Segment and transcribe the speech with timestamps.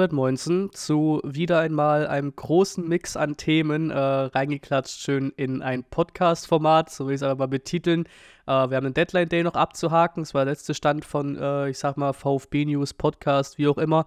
[0.00, 6.90] 119 zu wieder einmal einem großen Mix an Themen äh, reingeklatscht, schön in ein Podcast-Format,
[6.90, 8.06] so will ich es aber betiteln.
[8.46, 10.22] Äh, wir haben einen Deadline-Day noch abzuhaken.
[10.22, 13.76] Das war der letzte Stand von, äh, ich sag mal, VfB News, Podcast, wie auch
[13.76, 14.06] immer.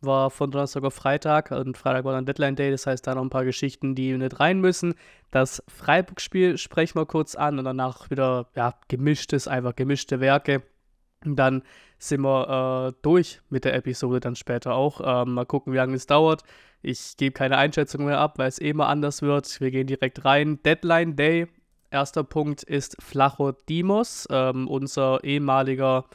[0.00, 3.22] War von Donnerstag auf Freitag und Freitag war dann Deadline Day, das heißt da noch
[3.22, 4.94] ein paar Geschichten, die nicht rein müssen.
[5.32, 10.62] Das Freiburg-Spiel sprechen wir kurz an und danach wieder, ja, gemischtes, einfach gemischte Werke.
[11.24, 11.62] Dann
[11.98, 15.00] sind wir äh, durch mit der Episode dann später auch.
[15.04, 16.42] Ähm, mal gucken, wie lange es dauert.
[16.82, 19.60] Ich gebe keine Einschätzung mehr ab, weil es eh mal anders wird.
[19.60, 20.60] Wir gehen direkt rein.
[20.64, 21.46] Deadline Day.
[21.90, 26.06] Erster Punkt ist Flacho Dimos, ähm, unser ehemaliger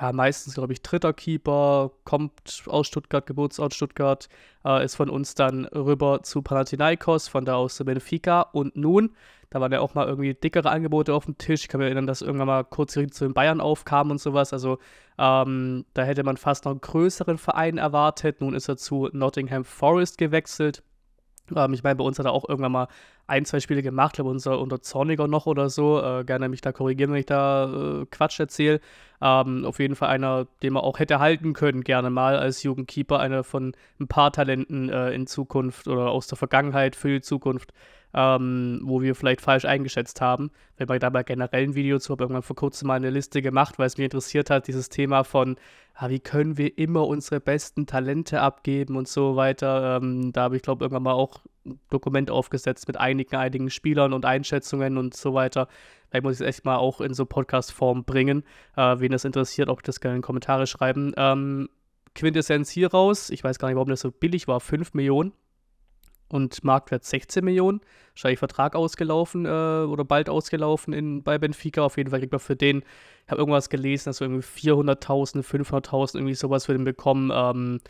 [0.00, 4.28] ja, meistens, glaube ich, dritter Keeper, kommt aus Stuttgart, Geburtsort Stuttgart,
[4.64, 9.14] äh, ist von uns dann rüber zu Panathinaikos, von da aus zu Benfica und nun,
[9.50, 11.62] da waren ja auch mal irgendwie dickere Angebote auf dem Tisch.
[11.62, 14.52] Ich kann mich erinnern, dass irgendwann mal kurz zu den Bayern aufkam und sowas.
[14.52, 14.78] Also
[15.18, 18.40] ähm, da hätte man fast noch einen größeren Verein erwartet.
[18.40, 20.82] Nun ist er zu Nottingham Forest gewechselt.
[21.54, 22.88] Ähm, ich meine, bei uns hat er auch irgendwann mal
[23.26, 26.00] ein, zwei Spiele gemacht, glaube unter, unter Zorniger noch oder so.
[26.00, 28.80] Äh, gerne mich da korrigieren, wenn ich da äh, Quatsch erzähle.
[29.20, 33.18] Ähm, auf jeden Fall einer, den man auch hätte halten können, gerne mal als Jugendkeeper.
[33.20, 37.72] Einer von ein paar Talenten äh, in Zukunft oder aus der Vergangenheit für die Zukunft
[38.16, 40.50] ähm, wo wir vielleicht falsch eingeschätzt haben.
[40.78, 43.42] Wenn man da mal generell ein Video zu, habe irgendwann vor kurzem mal eine Liste
[43.42, 45.56] gemacht, weil es mich interessiert hat, dieses Thema von,
[46.00, 49.96] ja, wie können wir immer unsere besten Talente abgeben und so weiter.
[49.96, 54.12] Ähm, da habe ich, glaube irgendwann mal auch ein Dokument aufgesetzt mit einigen, einigen Spielern
[54.12, 55.68] und Einschätzungen und so weiter.
[56.08, 58.44] Vielleicht muss ich es echt mal auch in so Podcast-Form bringen.
[58.76, 61.12] Äh, wen das interessiert, auch das gerne in die Kommentare schreiben.
[61.16, 61.68] Ähm,
[62.14, 65.32] Quintessenz hier raus, ich weiß gar nicht, warum das so billig war, 5 Millionen
[66.28, 67.80] und Marktwert 16 Millionen.
[68.12, 71.82] Wahrscheinlich Vertrag ausgelaufen äh, oder bald ausgelaufen in, bei Benfica.
[71.82, 72.78] Auf jeden Fall kriegt man für den,
[73.24, 77.30] ich habe irgendwas gelesen, dass wir irgendwie 400.000, 500.000, irgendwie sowas für den bekommen.
[77.34, 77.80] Ähm,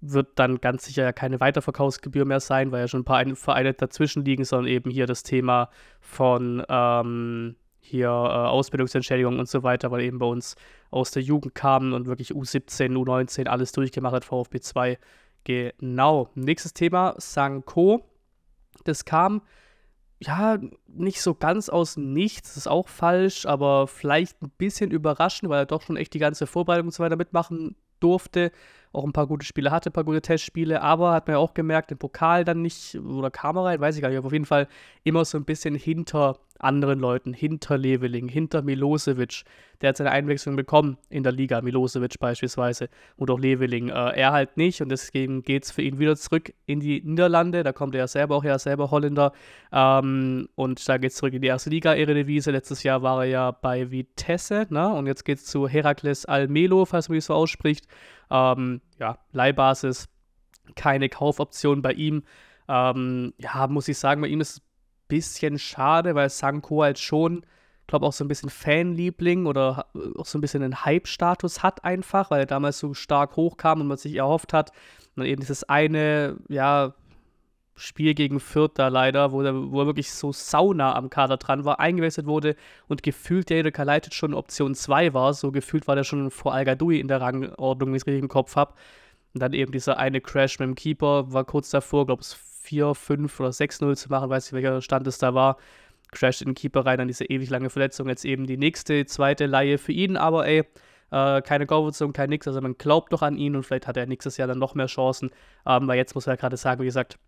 [0.00, 3.72] wird dann ganz sicher ja keine Weiterverkaufsgebühr mehr sein, weil ja schon ein paar Vereine
[3.72, 5.70] dazwischen liegen, sondern eben hier das Thema
[6.00, 10.56] von ähm, hier äh, Ausbildungsentschädigung und so weiter, weil eben bei uns
[10.90, 14.98] aus der Jugend kamen und wirklich U17, U19 alles durchgemacht hat, VfB 2
[15.46, 16.28] Genau.
[16.34, 18.02] Nächstes Thema, Sanko.
[18.82, 19.42] Das kam
[20.18, 20.58] ja
[20.88, 25.60] nicht so ganz aus nichts, das ist auch falsch, aber vielleicht ein bisschen überraschend, weil
[25.60, 28.50] er doch schon echt die ganze Vorbereitung und so weiter mitmachen durfte
[28.92, 31.54] auch ein paar gute Spiele hatte, ein paar gute Testspiele, aber hat man ja auch
[31.54, 34.32] gemerkt, im Pokal dann nicht, oder kam er rein, weiß ich gar nicht, aber auf
[34.32, 34.68] jeden Fall
[35.04, 39.44] immer so ein bisschen hinter anderen Leuten, hinter Leveling, hinter Milosevic.
[39.80, 43.90] Der hat seine Einwechslung bekommen in der Liga, Milosevic beispielsweise und auch Leveling.
[43.90, 47.62] Äh, er halt nicht und deswegen geht es für ihn wieder zurück in die Niederlande.
[47.62, 49.32] Da kommt er ja selber auch her, selber Holländer.
[49.72, 52.50] Ähm, und da geht es zurück in die erste Liga, Eredivisie.
[52.50, 54.88] Letztes Jahr war er ja bei Vitesse, ne?
[54.94, 57.86] und jetzt geht es zu Herakles Almelo, falls man es so ausspricht.
[58.30, 60.08] Ähm, ja, Leihbasis,
[60.74, 62.24] keine Kaufoption bei ihm.
[62.68, 66.98] Ähm, ja, muss ich sagen, bei ihm ist es ein bisschen schade, weil Sanko halt
[66.98, 67.44] schon,
[67.86, 72.30] glaube auch so ein bisschen Fanliebling oder auch so ein bisschen einen Hype-Status hat einfach,
[72.30, 74.72] weil er damals so stark hochkam und man sich erhofft hat.
[75.14, 76.94] Und eben dieses eine, ja,
[77.76, 81.64] Spiel gegen Fürth da leider, wo er, wo er wirklich so sauna am Kader dran
[81.64, 82.56] war, eingewechselt wurde
[82.88, 85.34] und gefühlt der Kalaitic schon Option 2 war.
[85.34, 88.28] So gefühlt war der schon vor Al in der Rangordnung, wenn ich es richtig im
[88.28, 88.74] Kopf habe.
[89.34, 92.28] Und dann eben dieser eine Crash mit dem Keeper war kurz davor, glaube ich,
[92.66, 95.58] 4, 5 oder 6-0 zu machen, weiß nicht, welcher Stand es da war.
[96.12, 98.08] Crasht in den Keeper rein, dann diese ewig lange Verletzung.
[98.08, 100.64] Jetzt eben die nächste, zweite Laie für ihn, aber ey,
[101.10, 102.46] äh, keine Goalwurzelung, kein nix.
[102.48, 104.86] Also man glaubt doch an ihn und vielleicht hat er nächstes Jahr dann noch mehr
[104.86, 105.30] Chancen.
[105.66, 107.18] Ähm, weil jetzt muss man ja gerade sagen, wie gesagt,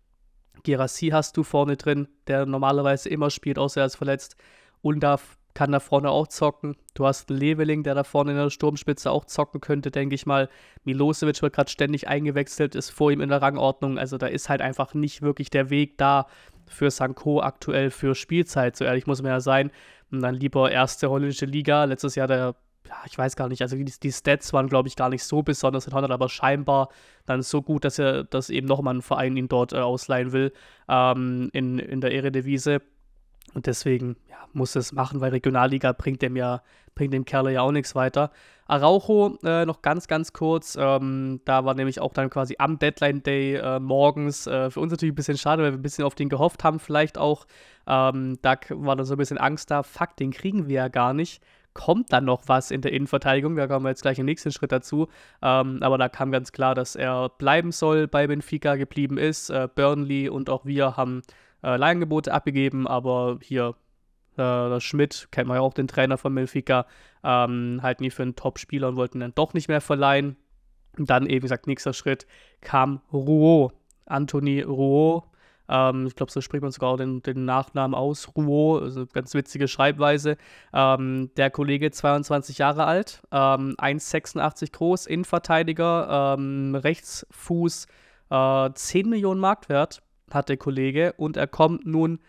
[0.63, 4.35] Gerassi hast du vorne drin, der normalerweise immer spielt, außer er ist verletzt.
[4.81, 6.77] Undaf kann da vorne auch zocken.
[6.93, 10.49] Du hast Leveling, der da vorne in der Sturmspitze auch zocken könnte, denke ich mal.
[10.83, 13.97] Milosevic wird gerade ständig eingewechselt, ist vor ihm in der Rangordnung.
[13.97, 16.27] Also da ist halt einfach nicht wirklich der Weg da
[16.67, 18.77] für Sanko aktuell für Spielzeit.
[18.77, 19.71] So ehrlich muss man ja sein.
[20.11, 21.83] Und dann lieber erste holländische Liga.
[21.83, 22.55] Letztes Jahr der
[22.89, 25.43] ja, ich weiß gar nicht, also die, die Stats waren, glaube ich, gar nicht so
[25.43, 26.89] besonders in Holland, aber scheinbar
[27.27, 30.51] dann so gut, dass er, dass eben nochmal ein Verein ihn dort äh, ausleihen will
[30.87, 32.79] ähm, in, in der Eredivisie.
[33.53, 36.63] Und deswegen ja, muss es machen, weil Regionalliga bringt dem ja,
[36.95, 38.31] bringt dem Kerl ja auch nichts weiter.
[38.65, 43.21] Araujo, äh, noch ganz, ganz kurz, ähm, da war nämlich auch dann quasi am Deadline
[43.21, 46.15] Day äh, morgens, äh, für uns natürlich ein bisschen schade, weil wir ein bisschen auf
[46.15, 47.45] den gehofft haben, vielleicht auch.
[47.87, 51.13] Ähm, da war dann so ein bisschen Angst da, fuck, den kriegen wir ja gar
[51.13, 51.41] nicht
[51.79, 53.55] kommt dann noch was in der Innenverteidigung.
[53.55, 55.07] Da kommen wir jetzt gleich im nächsten Schritt dazu.
[55.41, 59.49] Ähm, aber da kam ganz klar, dass er bleiben soll, bei Benfica geblieben ist.
[59.49, 61.21] Äh, Burnley und auch wir haben
[61.63, 63.75] äh, Leihangebote abgegeben, aber hier
[64.35, 66.85] äh, Schmidt, kennt man ja auch den Trainer von Benfica,
[67.23, 70.35] ähm, halten ihn für einen Top-Spieler und wollten dann doch nicht mehr verleihen.
[70.97, 72.27] Und dann eben, gesagt, nächster Schritt
[72.59, 73.73] kam Rouault,
[74.05, 75.23] Anthony Rouault.
[75.69, 79.33] Ähm, ich glaube, so spricht man sogar auch den, den Nachnamen aus, Rouault, also ganz
[79.33, 80.37] witzige Schreibweise.
[80.73, 87.87] Ähm, der Kollege, 22 Jahre alt, ähm, 1,86 groß, Innenverteidiger, ähm, Rechtsfuß,
[88.31, 90.01] äh, 10 Millionen Marktwert
[90.31, 92.19] hat der Kollege und er kommt nun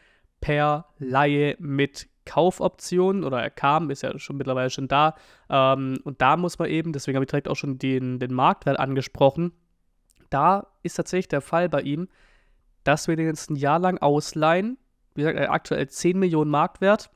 [0.40, 5.14] per Laie mit Kaufoptionen oder er kam, ist ja schon mittlerweile schon da.
[5.48, 8.78] Ähm, und da muss man eben, deswegen habe ich direkt auch schon den, den Marktwert
[8.78, 9.52] angesprochen,
[10.28, 12.08] da ist tatsächlich der Fall bei ihm,
[12.84, 14.78] dass wir den jetzt ein Jahr lang ausleihen.
[15.14, 17.10] Wie gesagt, aktuell 10 Millionen Marktwert.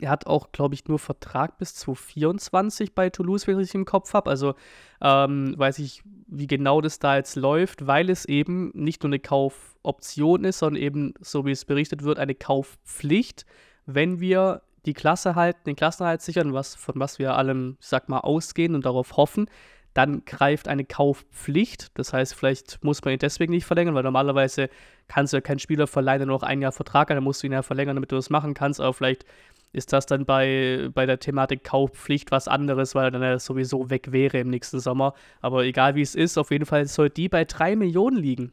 [0.00, 3.84] Er hat auch, glaube ich, nur Vertrag bis 2024 bei Toulouse, wenn ich richtig im
[3.86, 4.28] Kopf habe.
[4.28, 4.54] Also
[5.00, 9.20] ähm, weiß ich, wie genau das da jetzt läuft, weil es eben nicht nur eine
[9.20, 13.46] Kaufoption ist, sondern eben, so wie es berichtet wird, eine Kaufpflicht,
[13.86, 18.08] wenn wir die Klasse halten, den Klassenerhalt sichern, was, von was wir allem, ich sag
[18.08, 19.48] mal, ausgehen und darauf hoffen,
[19.96, 21.88] dann greift eine Kaufpflicht.
[21.98, 24.68] Das heißt, vielleicht muss man ihn deswegen nicht verlängern, weil normalerweise
[25.08, 27.42] kannst du ja keinen Spieler verleihen, der nur noch ein Jahr Vertrag hat, dann musst
[27.42, 28.78] du ihn ja verlängern, damit du das machen kannst.
[28.78, 29.24] Aber vielleicht
[29.72, 33.88] ist das dann bei, bei der Thematik Kaufpflicht was anderes, weil er dann ja sowieso
[33.88, 35.14] weg wäre im nächsten Sommer.
[35.40, 38.52] Aber egal wie es ist, auf jeden Fall soll die bei drei Millionen liegen.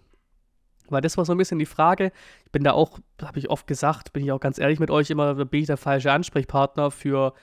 [0.87, 2.13] Weil das war so ein bisschen die Frage.
[2.45, 5.09] Ich bin da auch, habe ich oft gesagt, bin ich auch ganz ehrlich mit euch
[5.09, 7.33] immer, bin ich der falsche Ansprechpartner für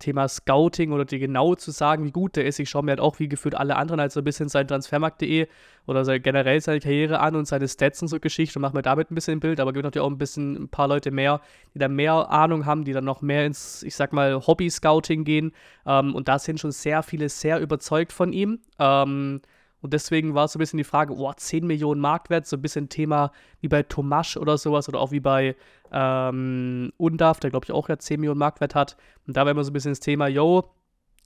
[0.00, 2.58] Thema Scouting oder dir genau zu sagen, wie gut der ist.
[2.58, 5.46] Ich schaue mir halt auch wie gefühlt alle anderen halt so ein bisschen sein Transfermarkt.de
[5.86, 8.82] oder so generell seine Karriere an und seine Stats und so Geschichte und mache mir
[8.82, 11.40] damit ein bisschen ein Bild, aber gibt natürlich auch ein bisschen ein paar Leute mehr,
[11.74, 15.52] die da mehr Ahnung haben, die dann noch mehr ins, ich sag mal, Hobby-Scouting gehen.
[15.86, 18.58] Ähm, und da sind schon sehr viele sehr überzeugt von ihm.
[18.78, 19.40] Ähm,
[19.82, 22.62] und deswegen war es so ein bisschen die Frage, boah, 10 Millionen Marktwert, so ein
[22.62, 25.56] bisschen Thema wie bei Tomasch oder sowas oder auch wie bei
[25.92, 28.96] ähm, Undaf, der glaube ich auch ja 10 Millionen Marktwert hat.
[29.26, 30.70] Und da war immer so ein bisschen das Thema, yo,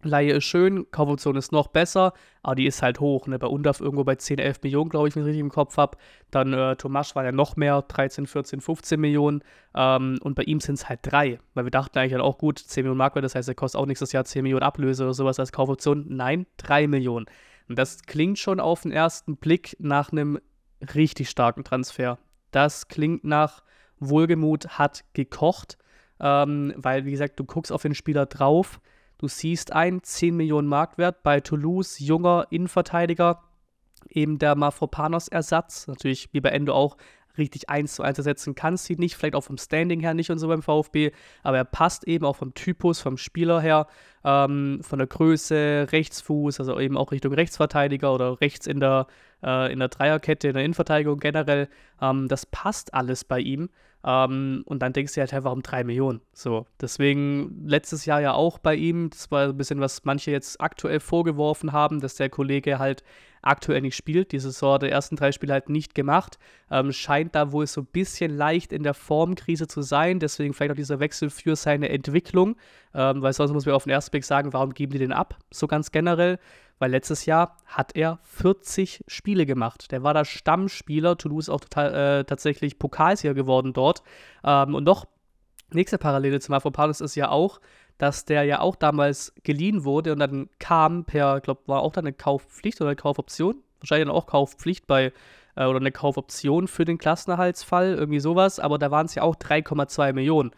[0.04, 2.12] Laie ist schön, Kaufoption ist noch besser,
[2.42, 3.26] aber die ist halt hoch.
[3.26, 3.38] Ne?
[3.38, 5.96] Bei Undaf irgendwo bei 10, 11 Millionen, glaube ich, wenn ich richtig im Kopf habe.
[6.30, 9.42] Dann äh, Tomasch war ja noch mehr, 13, 14, 15 Millionen.
[9.74, 12.58] Ähm, und bei ihm sind es halt drei, weil wir dachten eigentlich halt auch gut,
[12.58, 15.40] 10 Millionen Marktwert, das heißt, er kostet auch nächstes Jahr 10 Millionen Ablöse oder sowas
[15.40, 16.04] als Kaufoption.
[16.08, 17.26] Nein, 3 Millionen.
[17.68, 20.38] Und das klingt schon auf den ersten Blick nach einem
[20.94, 22.18] richtig starken Transfer.
[22.50, 23.62] Das klingt nach
[23.98, 25.78] Wohlgemut hat gekocht,
[26.20, 28.80] ähm, weil, wie gesagt, du guckst auf den Spieler drauf,
[29.18, 33.42] du siehst ein 10 Millionen Marktwert bei Toulouse, junger Innenverteidiger,
[34.08, 36.96] eben der Mafropanos-Ersatz, natürlich wie bei Endo auch
[37.38, 40.38] richtig eins zu eins ersetzen kannst, sieht nicht, vielleicht auch vom Standing her nicht und
[40.38, 43.86] so beim VfB, aber er passt eben auch vom Typus, vom Spieler her,
[44.24, 49.06] ähm, von der Größe, Rechtsfuß, also eben auch Richtung Rechtsverteidiger oder rechts in der,
[49.42, 51.68] äh, in der Dreierkette, in der Innenverteidigung generell.
[52.00, 53.68] Ähm, das passt alles bei ihm.
[54.06, 56.20] Ähm, und dann denkst du halt einfach um drei Millionen.
[56.34, 60.60] So, deswegen letztes Jahr ja auch bei ihm, das war ein bisschen, was manche jetzt
[60.60, 63.02] aktuell vorgeworfen haben, dass der Kollege halt
[63.44, 64.32] aktuell nicht spielt.
[64.32, 66.38] Die Saison der ersten drei Spiele halt nicht gemacht.
[66.70, 70.18] Ähm, scheint da wohl so ein bisschen leicht in der Formkrise zu sein.
[70.18, 72.56] Deswegen vielleicht auch dieser Wechsel für seine Entwicklung.
[72.94, 75.38] Ähm, weil sonst muss man auf den ersten Blick sagen, warum geben die den ab?
[75.52, 76.38] So ganz generell.
[76.78, 79.92] Weil letztes Jahr hat er 40 Spiele gemacht.
[79.92, 81.16] Der war da Stammspieler.
[81.16, 84.02] Toulouse auch total, äh, tatsächlich Pokalsieger geworden dort.
[84.44, 85.06] Ähm, und noch
[85.72, 87.60] nächste Parallele zum Afropanos ist ja auch,
[87.98, 92.04] dass der ja auch damals geliehen wurde und dann kam per, glaube, war auch dann
[92.04, 93.62] eine Kaufpflicht oder eine Kaufoption.
[93.80, 95.12] Wahrscheinlich dann auch Kaufpflicht bei
[95.56, 99.36] äh, oder eine Kaufoption für den Klassenerhaltsfall, irgendwie sowas, aber da waren es ja auch
[99.36, 100.50] 3,2 Millionen.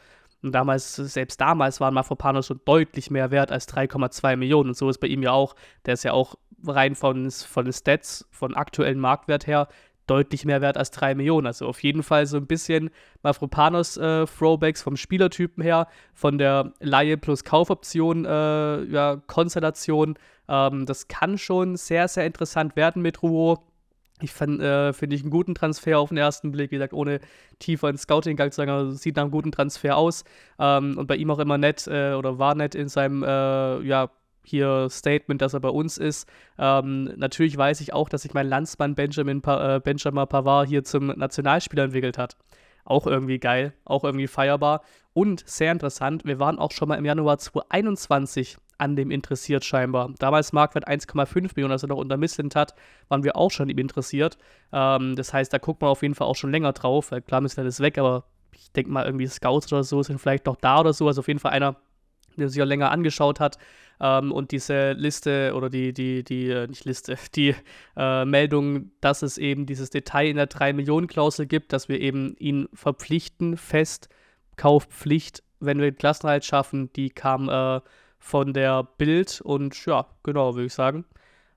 [0.42, 4.70] Und damals, selbst damals waren Mafropanos schon deutlich mehr wert als 3,2 Millionen.
[4.70, 7.72] Und so ist bei ihm ja auch, der ist ja auch rein von, von den
[7.72, 9.68] Stats, von aktuellen Marktwert her,
[10.06, 11.46] deutlich mehr wert als 3 Millionen.
[11.46, 12.90] Also auf jeden Fall so ein bisschen
[13.22, 20.18] Mafropanos äh, Throwbacks vom Spielertypen her, von der Laie plus Kaufoption äh, ja, Konstellation.
[20.48, 23.60] Ähm, das kann schon sehr, sehr interessant werden mit Rouault.
[24.22, 26.70] Ich äh, finde ich einen guten Transfer auf den ersten Blick.
[26.70, 27.20] Wie gesagt, ohne
[27.58, 30.24] tiefer ins Scouting-Gang zu sagen, also sieht nach einem guten Transfer aus.
[30.58, 34.10] Ähm, und bei ihm auch immer nett äh, oder war nett in seinem äh, ja,
[34.46, 36.28] hier Statement, dass er bei uns ist.
[36.58, 40.84] Ähm, natürlich weiß ich auch, dass sich mein Landsmann Benjamin, pa äh, Benjamin Pavard hier
[40.84, 42.36] zum Nationalspieler entwickelt hat.
[42.84, 46.24] Auch irgendwie geil, auch irgendwie feierbar und sehr interessant.
[46.24, 50.12] Wir waren auch schon mal im Januar 2021 an dem interessiert scheinbar.
[50.18, 52.74] Damals Marktwert 1,5 Millionen, als er noch unter Missland hat,
[53.08, 54.38] waren wir auch schon ihm interessiert.
[54.72, 57.12] Ähm, das heißt, da guckt man auf jeden Fall auch schon länger drauf.
[57.26, 60.56] Klar, Missland ist weg, aber ich denke mal, irgendwie Scouts oder so sind vielleicht noch
[60.56, 61.06] da oder so.
[61.06, 61.76] Also auf jeden Fall einer,
[62.40, 63.58] der sich ja länger angeschaut hat.
[64.00, 67.54] Ähm, und diese Liste oder die, die, die, äh, nicht Liste, die
[67.96, 72.68] äh, Meldung, dass es eben dieses Detail in der 3-Millionen-Klausel gibt, dass wir eben ihn
[72.74, 74.08] verpflichten, fest,
[74.56, 77.80] Kaufpflicht, wenn wir den Klassenhalt schaffen, die kam äh,
[78.18, 81.04] von der Bild und ja, genau, würde ich sagen.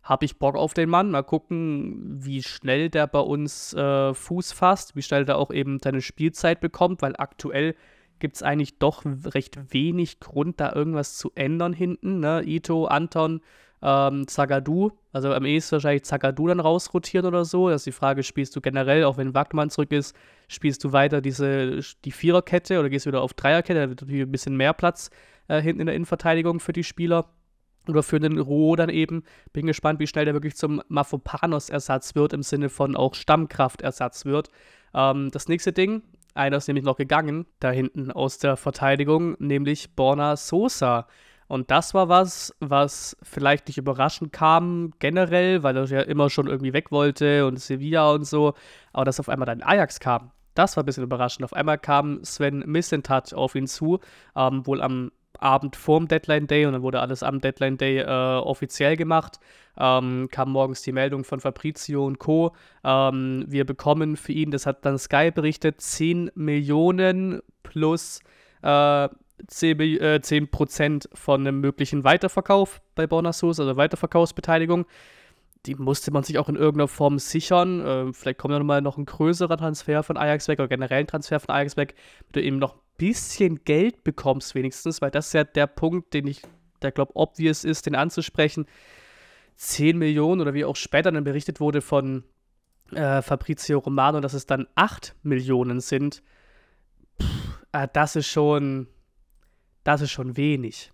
[0.03, 1.11] habe ich Bock auf den Mann.
[1.11, 5.79] Mal gucken, wie schnell der bei uns äh, Fuß fasst, wie schnell der auch eben
[5.83, 7.75] seine Spielzeit bekommt, weil aktuell
[8.19, 12.19] gibt es eigentlich doch recht wenig Grund, da irgendwas zu ändern hinten.
[12.19, 12.43] Ne?
[12.45, 13.41] Ito, Anton,
[13.81, 17.69] ähm, Zagadou, also am ehesten wahrscheinlich Zagadou dann rausrotieren oder so.
[17.69, 20.15] Das ist die Frage, spielst du generell, auch wenn Wagmann zurück ist,
[20.47, 23.79] spielst du weiter diese, die Viererkette oder gehst du wieder auf Dreierkette?
[23.79, 25.09] Da wird natürlich ein bisschen mehr Platz
[25.47, 27.29] äh, hinten in der Innenverteidigung für die Spieler.
[27.87, 29.23] Oder für den Roh dann eben.
[29.51, 34.49] Bin gespannt, wie schnell der wirklich zum Mafopanos-Ersatz wird, im Sinne von auch Stammkraftersatz wird.
[34.93, 36.03] Ähm, das nächste Ding,
[36.39, 41.07] einer ist nämlich noch gegangen, da hinten aus der Verteidigung, nämlich Borna Sosa.
[41.47, 46.47] Und das war was, was vielleicht nicht überraschend kam, generell, weil er ja immer schon
[46.47, 48.53] irgendwie weg wollte und Sevilla und so.
[48.93, 51.43] Aber dass auf einmal dann Ajax kam, das war ein bisschen überraschend.
[51.43, 53.99] Auf einmal kam Sven Missentat auf ihn zu,
[54.35, 58.05] ähm, wohl am Abend vorm Deadline Day und dann wurde alles am Deadline Day äh,
[58.05, 59.39] offiziell gemacht.
[59.77, 62.53] Ähm, kam morgens die Meldung von Fabrizio und Co.
[62.83, 68.19] Ähm, wir bekommen für ihn, das hat dann Sky berichtet, 10 Millionen plus
[68.61, 69.07] äh,
[69.47, 70.49] 10, äh, 10
[71.13, 74.85] von einem möglichen Weiterverkauf bei Bonasus, also Weiterverkaufsbeteiligung.
[75.65, 77.85] Die musste man sich auch in irgendeiner Form sichern.
[77.85, 81.07] Äh, vielleicht kommt ja nochmal noch ein größerer Transfer von Ajax weg oder generell ein
[81.07, 81.95] Transfer von Ajax weg,
[82.33, 86.43] mit eben noch bisschen Geld bekommst, wenigstens, weil das ist ja der Punkt, den ich,
[86.83, 88.67] der glaube, obvious ist, den anzusprechen.
[89.55, 92.23] 10 Millionen oder wie auch später dann berichtet wurde von
[92.91, 96.21] äh, Fabrizio Romano, dass es dann 8 Millionen sind.
[97.19, 98.87] Pff, äh, das ist schon
[99.83, 100.91] das ist schon wenig.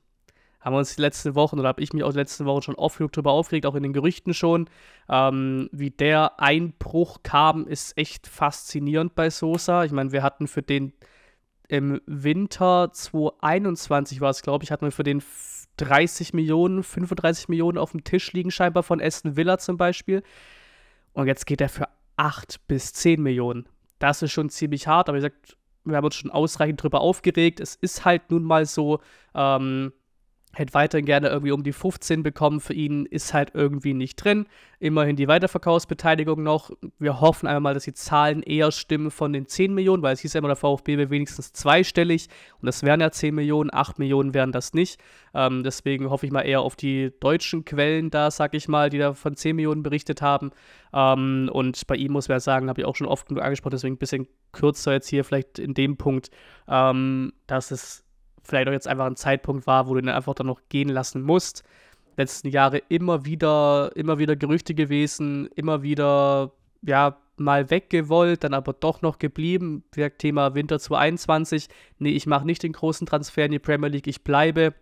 [0.59, 2.75] Haben wir uns die letzten Wochen oder habe ich mich auch die letzten Wochen schon
[2.75, 4.67] oft genug darüber aufgeregt, auch in den Gerüchten schon.
[5.09, 9.83] Ähm, wie der Einbruch kam, ist echt faszinierend bei Sosa.
[9.83, 10.93] Ich meine, wir hatten für den
[11.67, 15.23] im Winter 2021 war es, glaube ich, hatten wir für den
[15.77, 20.23] 30 Millionen, 35 Millionen auf dem Tisch liegen, scheinbar von Aston Villa zum Beispiel.
[21.13, 23.67] Und jetzt geht er für 8 bis 10 Millionen.
[23.99, 27.59] Das ist schon ziemlich hart, aber wie gesagt, wir haben uns schon ausreichend drüber aufgeregt.
[27.59, 28.99] Es ist halt nun mal so,
[29.33, 29.93] ähm,
[30.55, 32.61] hätte weiterhin gerne irgendwie um die 15 bekommen.
[32.61, 34.47] Für ihn ist halt irgendwie nicht drin.
[34.79, 36.71] Immerhin die Weiterverkaufsbeteiligung noch.
[36.97, 40.33] Wir hoffen einmal, dass die Zahlen eher stimmen von den 10 Millionen, weil es hieß
[40.33, 42.29] ja immer, der VfB wäre wenigstens zweistellig.
[42.61, 44.99] Und das wären ja 10 Millionen, 8 Millionen wären das nicht.
[45.33, 48.97] Ähm, deswegen hoffe ich mal eher auf die deutschen Quellen da, sag ich mal, die
[48.97, 50.51] da von 10 Millionen berichtet haben.
[50.93, 53.71] Ähm, und bei ihm muss man ja sagen, habe ich auch schon oft genug angesprochen,
[53.71, 56.31] deswegen ein bisschen kürzer jetzt hier vielleicht in dem Punkt,
[56.69, 58.04] ähm, dass es
[58.45, 61.21] vielleicht auch jetzt einfach ein Zeitpunkt war, wo du ihn einfach dann noch gehen lassen
[61.21, 61.63] musst.
[62.17, 68.73] Letzten Jahre immer wieder, immer wieder Gerüchte gewesen, immer wieder, ja, mal weggewollt, dann aber
[68.73, 69.83] doch noch geblieben.
[70.17, 71.67] Thema Winter 2021.
[71.99, 74.73] Nee, ich mache nicht den großen Transfer in die Premier League, ich bleibe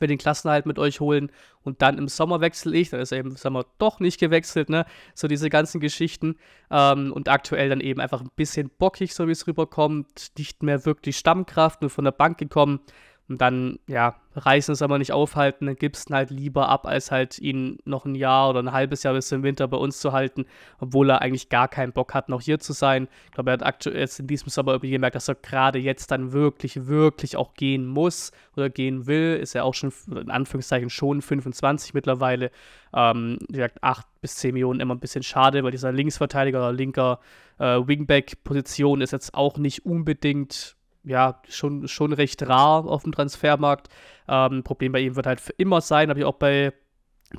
[0.00, 1.30] will den Klassenhalt mit euch holen
[1.62, 4.68] und dann im Sommer wechsle ich, dann ist er eben im Sommer doch nicht gewechselt,
[4.68, 4.86] ne?
[5.14, 6.36] So diese ganzen Geschichten.
[6.70, 10.84] Ähm, und aktuell dann eben einfach ein bisschen bockig, so wie es rüberkommt, nicht mehr
[10.84, 12.80] wirklich Stammkraft, nur von der Bank gekommen.
[13.28, 17.10] Und dann, ja, reißen es aber nicht aufhalten, dann gibst ihn halt lieber ab, als
[17.10, 20.12] halt ihn noch ein Jahr oder ein halbes Jahr bis zum Winter bei uns zu
[20.12, 20.46] halten,
[20.78, 23.06] obwohl er eigentlich gar keinen Bock hat, noch hier zu sein.
[23.26, 26.10] Ich glaube, er hat aktuell jetzt in diesem Sommer irgendwie gemerkt, dass er gerade jetzt
[26.10, 29.38] dann wirklich, wirklich auch gehen muss oder gehen will.
[29.42, 32.50] Ist er auch schon, in Anführungszeichen, schon 25 mittlerweile.
[32.94, 36.72] Ähm, wie gesagt, 8 bis 10 Millionen immer ein bisschen schade, weil dieser Linksverteidiger oder
[36.72, 37.20] linker
[37.58, 43.88] äh, Wingback-Position ist jetzt auch nicht unbedingt ja, schon, schon recht rar auf dem Transfermarkt.
[44.28, 46.72] Ähm, Problem bei ihm wird halt für immer sein, habe ich auch bei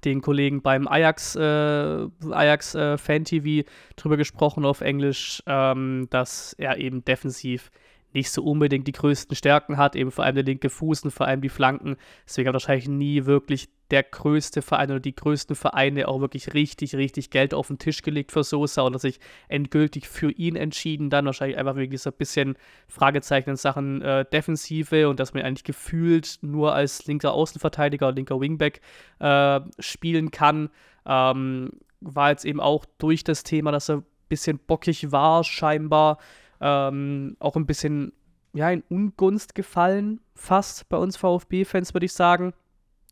[0.04, 6.54] den Kollegen beim Ajax, äh, Ajax äh, Fan TV drüber gesprochen auf Englisch, ähm, dass
[6.54, 7.72] er eben defensiv
[8.14, 11.28] nicht so unbedingt die größten Stärken hat, eben vor allem der linke Fuß und vor
[11.28, 11.96] allem die Flanken.
[12.26, 16.96] Deswegen hat wahrscheinlich nie wirklich der größte Verein oder die größten Vereine auch wirklich richtig,
[16.96, 21.10] richtig Geld auf den Tisch gelegt für Sosa und sich endgültig für ihn entschieden.
[21.10, 22.56] Dann wahrscheinlich einfach wegen dieser bisschen
[22.88, 28.40] Fragezeichen in Sachen äh, Defensive und dass man eigentlich gefühlt nur als linker Außenverteidiger linker
[28.40, 28.82] Wingback
[29.20, 30.70] äh, spielen kann.
[31.06, 36.20] Ähm, war jetzt eben auch durch das Thema, dass er ein bisschen bockig war, scheinbar
[36.62, 38.14] ähm, auch ein bisschen
[38.54, 42.54] ja, in Ungunst gefallen, fast bei uns VfB-Fans, würde ich sagen.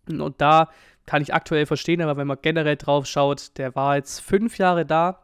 [0.10, 0.70] Und da
[1.06, 4.86] kann ich aktuell verstehen, aber wenn man generell drauf schaut, der war jetzt fünf Jahre
[4.86, 5.24] da.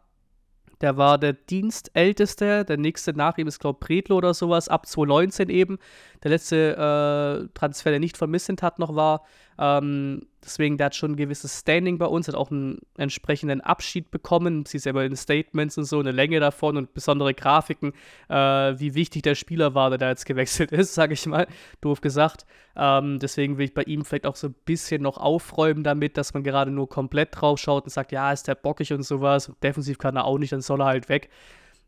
[0.82, 2.66] Der war der Dienstälteste.
[2.66, 5.78] Der nächste nach ihm ist, glaube ich, Bredlo oder sowas, ab 2019 eben.
[6.24, 9.24] Der letzte äh, Transfer, der nicht von Missentat noch war.
[9.60, 14.12] Ähm, deswegen, der hat schon ein gewisses Standing bei uns, hat auch einen entsprechenden Abschied
[14.12, 14.66] bekommen.
[14.66, 17.94] Sie selber in Statements und so, eine Länge davon und besondere Grafiken,
[18.30, 21.48] äh, wie wichtig der Spieler war, der da jetzt gewechselt ist, sage ich mal,
[21.82, 22.46] doof gesagt.
[22.76, 26.34] Ähm, deswegen will ich bei ihm vielleicht auch so ein bisschen noch aufräumen damit, dass
[26.34, 29.52] man gerade nur komplett drauf schaut und sagt, ja, ist der bockig und sowas.
[29.62, 31.30] defensiv kann er auch nicht, dann soll er halt weg.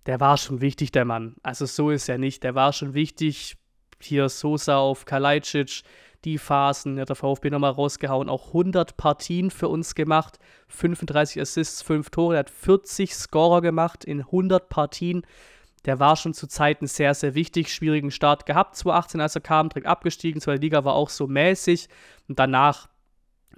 [0.06, 1.36] Der war schon wichtig, der Mann.
[1.42, 2.44] Also so ist er nicht.
[2.44, 3.58] Der war schon wichtig.
[4.02, 5.82] Hier Sosa auf Kalajdzic,
[6.26, 11.82] die Phasen, hat der VfB nochmal rausgehauen, auch 100 Partien für uns gemacht, 35 Assists,
[11.82, 15.26] 5 Tore, er hat 40 Scorer gemacht in 100 Partien.
[15.86, 19.70] Der war schon zu Zeiten sehr, sehr wichtig, schwierigen Start gehabt, 2018, als er kam,
[19.70, 21.88] direkt abgestiegen, zweite Liga war auch so mäßig.
[22.28, 22.90] Und danach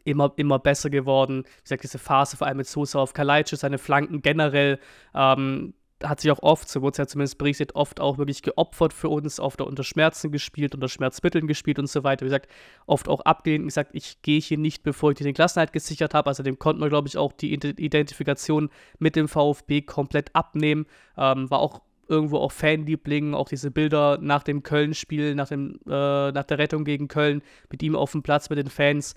[0.03, 1.43] immer, immer besser geworden.
[1.43, 4.79] Wie gesagt, diese Phase vor allem mit Sosa auf Kalajdzic, seine Flanken generell,
[5.15, 8.93] ähm, hat sich auch oft, so wurde es ja zumindest berichtet, oft auch wirklich geopfert
[8.93, 12.25] für uns, oft auch unter Schmerzen gespielt, unter Schmerzmitteln gespielt und so weiter.
[12.25, 12.49] Wie gesagt,
[12.85, 16.13] oft auch abgelehnt und gesagt, ich gehe hier nicht, bevor ich dir den Klassenhalt gesichert
[16.13, 16.27] habe.
[16.27, 20.85] Also dem konnten wir, glaube ich, auch die Identifikation mit dem VfB komplett abnehmen.
[21.17, 26.43] Ähm, war auch irgendwo auch Fanliebling, auch diese Bilder nach dem Köln-Spiel, nach, äh, nach
[26.43, 29.15] der Rettung gegen Köln, mit ihm auf dem Platz mit den Fans.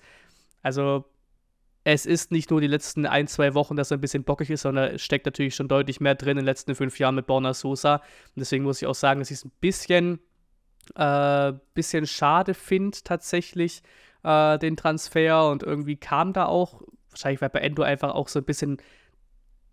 [0.61, 1.05] Also
[1.83, 4.61] es ist nicht nur die letzten ein, zwei Wochen, dass er ein bisschen bockig ist,
[4.61, 7.53] sondern es steckt natürlich schon deutlich mehr drin in den letzten fünf Jahren mit Borna
[7.53, 7.95] Sosa.
[7.95, 8.01] Und
[8.37, 10.19] deswegen muss ich auch sagen, dass ich es ein bisschen,
[10.95, 13.81] äh, bisschen schade finde, tatsächlich,
[14.23, 15.49] äh, den Transfer.
[15.49, 18.77] Und irgendwie kam da auch, wahrscheinlich weil bei Endo einfach auch so ein bisschen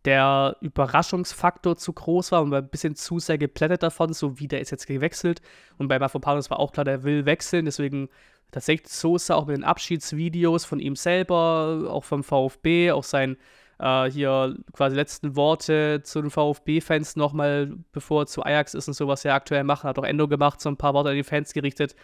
[0.04, 4.48] der Überraschungsfaktor zu groß war und war ein bisschen zu sehr geplättet davon, so wie
[4.48, 5.42] der ist jetzt gewechselt.
[5.76, 8.08] Und bei Mafropanos war auch klar, der will wechseln, deswegen
[8.50, 13.36] tatsächlich Sosa auch mit den Abschiedsvideos von ihm selber, auch vom VfB, auch sein
[13.78, 18.94] äh, hier quasi letzten Worte zu den VfB-Fans nochmal, bevor er zu Ajax ist und
[18.94, 21.24] so, was er aktuell macht, hat auch Endo gemacht, so ein paar Worte an die
[21.24, 21.94] Fans gerichtet.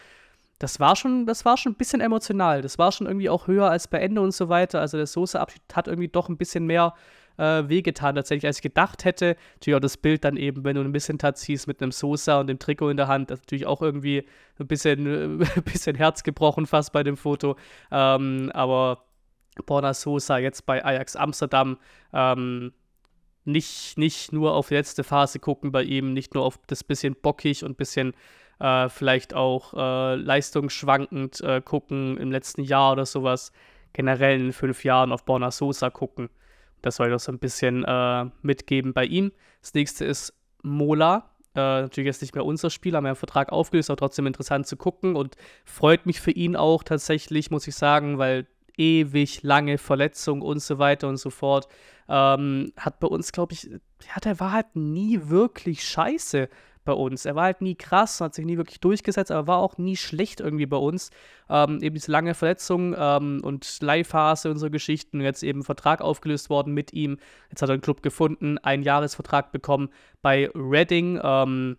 [0.58, 2.62] Das war schon, das war schon ein bisschen emotional.
[2.62, 4.80] Das war schon irgendwie auch höher als bei Ende und so weiter.
[4.80, 6.94] Also der Sosa-Abschied hat irgendwie doch ein bisschen mehr
[7.36, 9.36] äh, wehgetan, tatsächlich, als ich gedacht hätte.
[9.54, 12.40] Natürlich auch das Bild dann eben, wenn du ein bisschen Tat siehst mit einem Sosa
[12.40, 14.26] und dem Trikot in der Hand, das ist natürlich auch irgendwie
[14.58, 17.56] ein bisschen, ein bisschen Herz gebrochen fast bei dem Foto.
[17.90, 19.04] Ähm, aber
[19.66, 21.78] Borna Sosa jetzt bei Ajax Amsterdam,
[22.12, 22.72] ähm,
[23.44, 27.14] nicht, nicht nur auf die letzte Phase gucken bei ihm, nicht nur auf das bisschen
[27.14, 28.14] bockig und bisschen
[28.58, 33.52] äh, vielleicht auch äh, leistungsschwankend äh, gucken im letzten Jahr oder sowas.
[33.92, 36.30] Generell in fünf Jahren auf Borna Sosa gucken.
[36.84, 39.32] Das soll ich noch so ein bisschen äh, mitgeben bei ihm.
[39.60, 41.30] Das nächste ist Mola.
[41.54, 44.66] Äh, natürlich jetzt nicht mehr unser Spiel, haben wir einen Vertrag aufgelöst, aber trotzdem interessant
[44.66, 49.78] zu gucken und freut mich für ihn auch tatsächlich, muss ich sagen, weil ewig lange
[49.78, 51.68] Verletzung und so weiter und so fort.
[52.08, 56.48] Ähm, hat bei uns, glaube ich, ja, der war halt nie wirklich scheiße
[56.84, 57.24] bei uns.
[57.24, 60.40] Er war halt nie krass, hat sich nie wirklich durchgesetzt, aber war auch nie schlecht
[60.40, 61.10] irgendwie bei uns.
[61.48, 65.20] Ähm, eben diese lange Verletzung ähm, und Leihphase und so Geschichten.
[65.20, 67.18] Jetzt eben Vertrag aufgelöst worden mit ihm.
[67.50, 69.90] Jetzt hat er einen Club gefunden, einen Jahresvertrag bekommen
[70.22, 71.20] bei Reading.
[71.22, 71.76] Ähm,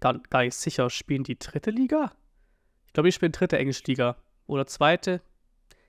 [0.00, 2.12] gar, gar nicht sicher, spielen die dritte Liga?
[2.86, 4.16] Ich glaube, die spielen dritte Englische Liga.
[4.46, 5.20] Oder zweite,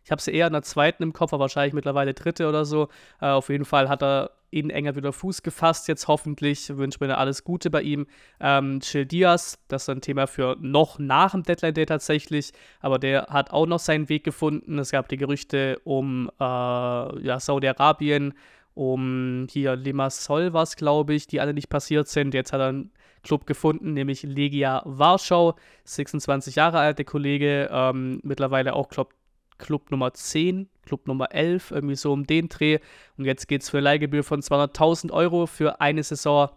[0.03, 2.87] ich habe sie eher in der zweiten im Kopf, aber wahrscheinlich mittlerweile dritte oder so.
[3.21, 6.75] Äh, auf jeden Fall hat er in enger wieder Fuß gefasst, jetzt hoffentlich.
[6.75, 8.05] Wünsche mir alles Gute bei ihm.
[8.39, 12.99] Ähm, Chill Diaz, das ist ein Thema für noch nach dem Deadline Day tatsächlich, aber
[12.99, 14.77] der hat auch noch seinen Weg gefunden.
[14.77, 18.33] Es gab die Gerüchte um äh, ja, Saudi-Arabien,
[18.73, 22.33] um hier Limassol was, glaube ich, die alle nicht passiert sind.
[22.33, 22.91] Jetzt hat er einen
[23.23, 29.11] Club gefunden, nämlich Legia Warschau, 26 Jahre alt, der Kollege, ähm, mittlerweile auch, glaube
[29.61, 32.79] Club Nummer 10, Club Nummer 11, irgendwie so um den Dreh.
[33.17, 36.49] Und jetzt geht es für Leihgebühr von 200.000 Euro für eine Saison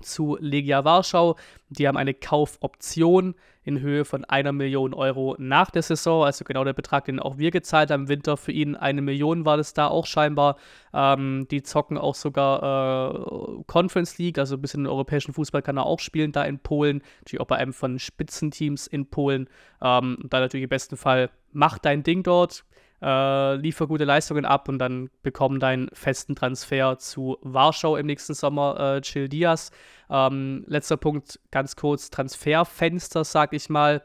[0.00, 1.36] zu Legia Warschau.
[1.68, 6.62] Die haben eine Kaufoption in Höhe von einer Million Euro nach der Saison, also genau
[6.62, 8.36] der Betrag, den auch wir gezahlt haben im Winter.
[8.36, 10.56] Für ihn eine Million war das da auch scheinbar.
[10.94, 15.78] Ähm, die zocken auch sogar äh, Conference League, also ein bisschen den europäischen Fußball kann
[15.78, 17.02] er auch spielen, da in Polen.
[17.20, 19.48] Natürlich auch bei einem von Spitzenteams in Polen.
[19.82, 22.64] Ähm, dann natürlich im besten Fall, mach dein Ding dort
[23.02, 28.34] äh, liefer gute Leistungen ab und dann bekommen deinen festen Transfer zu Warschau im nächsten
[28.34, 29.70] Sommer, äh, Chill Diaz.
[30.08, 34.02] Ähm, letzter Punkt, ganz kurz, Transferfenster, sag ich mal.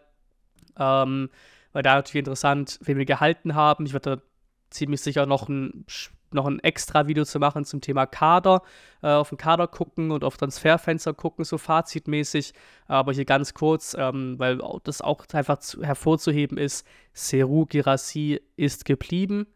[0.77, 1.29] Ähm,
[1.73, 3.85] weil da natürlich interessant, wen wir gehalten haben.
[3.85, 4.21] Ich werde da
[4.69, 5.85] ziemlich sicher noch ein
[6.33, 8.61] noch ein extra Video zu machen zum Thema Kader,
[9.01, 12.53] äh, auf den Kader gucken und auf Transferfenster gucken, so fazitmäßig.
[12.87, 18.85] Aber hier ganz kurz, ähm, weil das auch einfach zu, hervorzuheben ist, Seru Girassi ist
[18.85, 19.47] geblieben.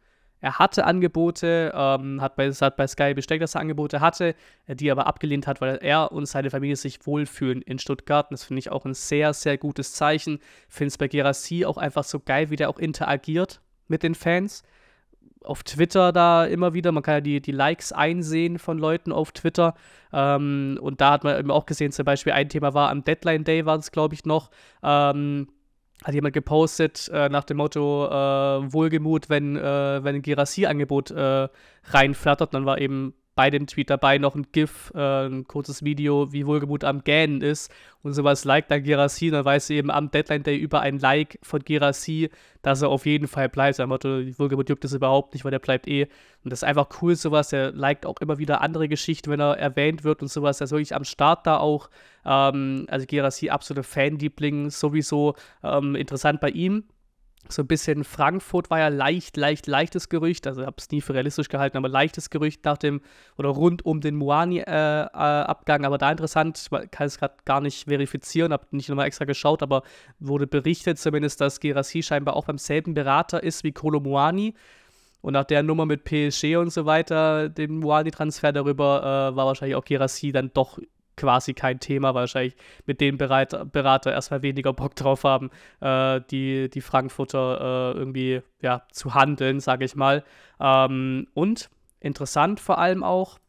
[0.45, 4.35] Er hatte Angebote, ähm, hat, bei, hat bei Sky bestätigt, dass er Angebote hatte,
[4.67, 8.29] äh, die er aber abgelehnt hat, weil er und seine Familie sich wohlfühlen in Stuttgart.
[8.29, 10.38] Und das finde ich auch ein sehr, sehr gutes Zeichen.
[10.69, 14.61] Finde es bei Gerassi auch einfach so geil, wie der auch interagiert mit den Fans.
[15.45, 19.31] Auf Twitter da immer wieder, man kann ja die, die Likes einsehen von Leuten auf
[19.31, 19.75] Twitter.
[20.12, 23.43] Ähm, und da hat man eben auch gesehen, zum Beispiel ein Thema war am Deadline
[23.43, 24.49] Day, war es, glaube ich, noch.
[24.84, 25.47] Ähm,
[26.03, 31.47] hat jemand gepostet äh, nach dem Motto äh, Wohlgemut, wenn, äh, wenn ein Girassi-Angebot äh,
[31.86, 32.53] reinflattert.
[32.53, 36.48] Dann war eben bei dem Tweet dabei noch ein GIF, äh, ein kurzes Video, wie
[36.48, 37.71] Wohlgemut am Gähnen ist
[38.02, 41.38] und sowas liked dann Gerassi, dann weißt du eben am Deadline Day über ein Like
[41.43, 42.30] von Gerassi,
[42.62, 43.76] dass er auf jeden Fall bleibt.
[43.76, 46.04] Sein Motto, Wohlgemut juckt es überhaupt nicht, weil der bleibt eh.
[46.43, 47.50] Und das ist einfach cool, sowas.
[47.50, 50.60] Der liked auch immer wieder andere Geschichten, wenn er erwähnt wird und sowas.
[50.60, 51.89] Der ist wirklich am Start da auch.
[52.26, 56.86] Ähm, also Gerassi, absoluter Fanliebling, sowieso ähm, interessant bei ihm
[57.51, 60.47] so ein bisschen Frankfurt war ja leicht, leicht, leichtes Gerücht.
[60.47, 63.01] Also habe es nie für realistisch gehalten, aber leichtes Gerücht nach dem
[63.38, 65.81] oder rund um den Moani-Abgang.
[65.81, 69.08] Äh, äh, aber da interessant, ich kann es gerade gar nicht verifizieren, habe nicht nochmal
[69.08, 69.84] extra geschaut, aber
[70.19, 74.53] wurde berichtet zumindest, dass Gerassi scheinbar auch beim selben Berater ist wie Kolo Moani.
[75.21, 79.75] Und nach der Nummer mit PSG und so weiter, dem Moani-Transfer darüber, äh, war wahrscheinlich
[79.75, 80.77] auch Gerassi dann doch
[81.17, 85.49] quasi kein Thema, weil wahrscheinlich mit den Berater, erstmal weniger Bock drauf haben,
[85.82, 90.23] äh, die, die Frankfurter äh, irgendwie ja, zu handeln, sage ich mal.
[90.60, 93.39] Ähm, und interessant vor allem auch,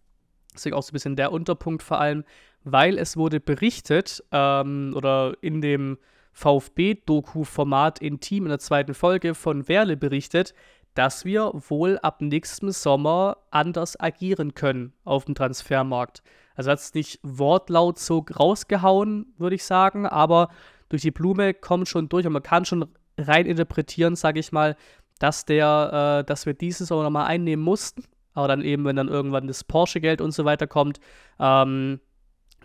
[0.54, 2.24] deswegen auch so ein bisschen der Unterpunkt vor allem,
[2.64, 5.98] weil es wurde berichtet ähm, oder in dem
[6.32, 10.52] VfB-Doku-Format Intim in der zweiten Folge von Werle berichtet,
[10.94, 16.22] dass wir wohl ab nächstem Sommer anders agieren können auf dem Transfermarkt.
[16.56, 20.48] Also hat es nicht wortlaut so rausgehauen, würde ich sagen, aber
[20.88, 22.86] durch die Blume kommt schon durch und man kann schon
[23.18, 24.76] rein interpretieren, sage ich mal,
[25.18, 29.08] dass der, äh, dass wir dieses auch nochmal einnehmen mussten, aber dann eben, wenn dann
[29.08, 31.00] irgendwann das Porsche-Geld und so weiter kommt,
[31.38, 32.00] ähm,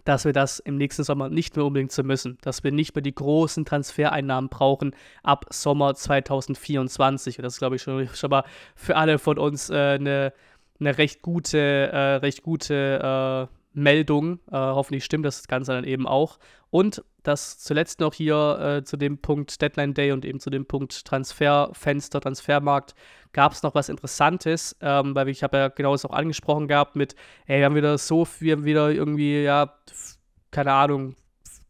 [0.03, 3.03] dass wir das im nächsten Sommer nicht mehr unbedingt so müssen, dass wir nicht mehr
[3.03, 7.37] die großen Transfereinnahmen brauchen ab Sommer 2024.
[7.37, 8.43] Und das ist, glaube ich, schon, schon mal
[8.75, 10.33] für alle von uns äh, eine,
[10.79, 14.39] eine recht gute, äh, recht gute äh, Meldung.
[14.47, 16.39] Äh, hoffentlich stimmt das Ganze dann eben auch.
[16.69, 20.65] Und das zuletzt noch hier äh, zu dem Punkt Deadline Day und eben zu dem
[20.65, 22.95] Punkt Transferfenster, Transfermarkt
[23.33, 26.95] gab es noch was Interessantes, ähm, weil ich habe ja genau das auch angesprochen gehabt
[26.95, 29.73] mit, ey, wir haben wieder so, wir haben wieder irgendwie, ja,
[30.49, 31.15] keine Ahnung,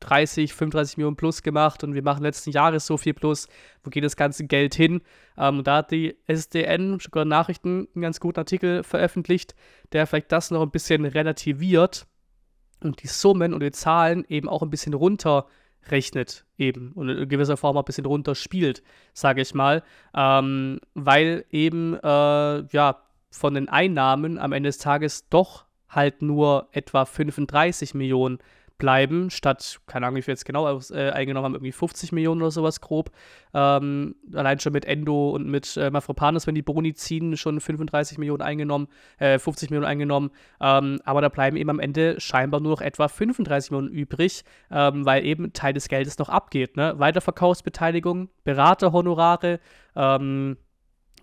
[0.02, 3.48] 30, 35 Millionen plus gemacht und wir machen letzten Jahres so viel plus.
[3.84, 5.02] Wo geht das ganze Geld hin?
[5.38, 9.56] Ähm, da hat die SDN sogar Nachrichten einen ganz guten Artikel veröffentlicht,
[9.94, 12.08] der vielleicht das noch ein bisschen relativiert
[12.84, 17.58] und die Summen und die Zahlen eben auch ein bisschen runterrechnet eben und in gewisser
[17.58, 18.84] Form auch ein bisschen runterspielt,
[19.14, 19.84] sage ich mal,
[20.16, 26.68] ähm, weil eben äh, ja von den Einnahmen am Ende des Tages doch halt nur
[26.72, 28.40] etwa 35 Millionen
[28.82, 32.50] bleiben, statt, keine Ahnung, wie viel jetzt genau äh, eingenommen haben, irgendwie 50 Millionen oder
[32.50, 33.12] sowas grob.
[33.54, 38.18] Ähm, allein schon mit Endo und mit äh, Mafropanos, wenn die Boni ziehen, schon 35
[38.18, 38.88] Millionen eingenommen,
[39.20, 40.32] äh, 50 Millionen eingenommen.
[40.60, 45.06] Ähm, aber da bleiben eben am Ende scheinbar nur noch etwa 35 Millionen übrig, ähm,
[45.06, 46.76] weil eben Teil des Geldes noch abgeht.
[46.76, 46.96] Ne?
[46.98, 49.60] Weiterverkaufsbeteiligung, Beraterhonorare,
[49.96, 50.58] ähm,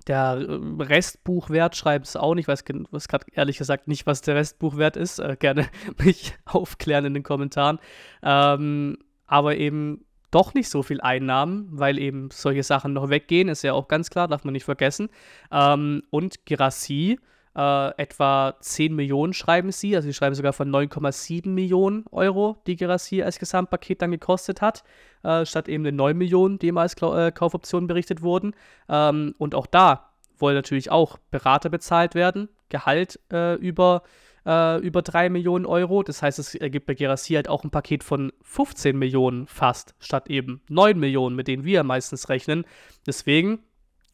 [0.09, 2.45] der äh, Restbuchwert schreibt es auch nicht.
[2.45, 5.19] Ich weiß, gerade ehrlich gesagt nicht, was der Restbuchwert ist.
[5.19, 5.69] Äh, gerne
[6.03, 7.79] mich aufklären in den Kommentaren.
[8.23, 13.63] Ähm, aber eben doch nicht so viel Einnahmen, weil eben solche Sachen noch weggehen, ist
[13.63, 15.09] ja auch ganz klar, darf man nicht vergessen.
[15.51, 17.19] Ähm, und Girassi
[17.59, 22.77] äh, etwa 10 Millionen schreiben sie, also sie schreiben sogar von 9,7 Millionen Euro, die
[22.77, 24.85] Gerassi als Gesamtpaket dann gekostet hat,
[25.25, 28.55] äh, statt eben den 9 Millionen, die immer als äh, Kaufoptionen berichtet wurden.
[28.89, 34.03] Ähm, und auch da wollen natürlich auch Berater bezahlt werden, Gehalt äh, über
[34.47, 36.05] äh, über 3 Millionen Euro.
[36.05, 40.31] Das heißt, es ergibt bei Gerassi halt auch ein Paket von 15 Millionen fast, statt
[40.31, 42.65] eben 9 Millionen, mit denen wir meistens rechnen.
[43.07, 43.65] Deswegen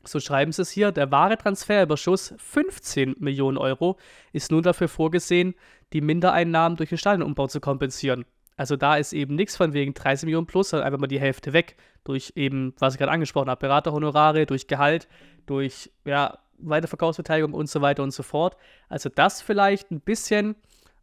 [0.09, 3.97] so schreiben sie es hier, der wahre Transferüberschuss, 15 Millionen Euro,
[4.33, 5.55] ist nun dafür vorgesehen,
[5.93, 8.25] die Mindereinnahmen durch den Stadionumbau zu kompensieren.
[8.57, 11.53] Also da ist eben nichts von wegen 30 Millionen plus, sondern einfach mal die Hälfte
[11.53, 11.77] weg.
[12.05, 15.09] Durch eben, was ich gerade angesprochen habe, Beraterhonorare, durch Gehalt,
[15.47, 18.57] durch ja, Weiterverkaufsbeteiligung und so weiter und so fort.
[18.89, 20.55] Also das vielleicht ein bisschen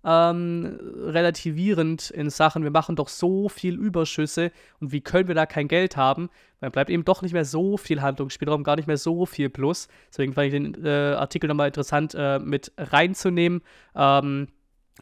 [0.04, 5.46] ähm, relativierend in Sachen, wir machen doch so viel Überschüsse und wie können wir da
[5.46, 6.30] kein Geld haben?
[6.60, 9.88] Dann bleibt eben doch nicht mehr so viel Handlungsspielraum, gar nicht mehr so viel Plus.
[10.10, 13.62] Deswegen fand ich den äh, Artikel nochmal interessant äh, mit reinzunehmen.
[13.96, 14.48] Ähm,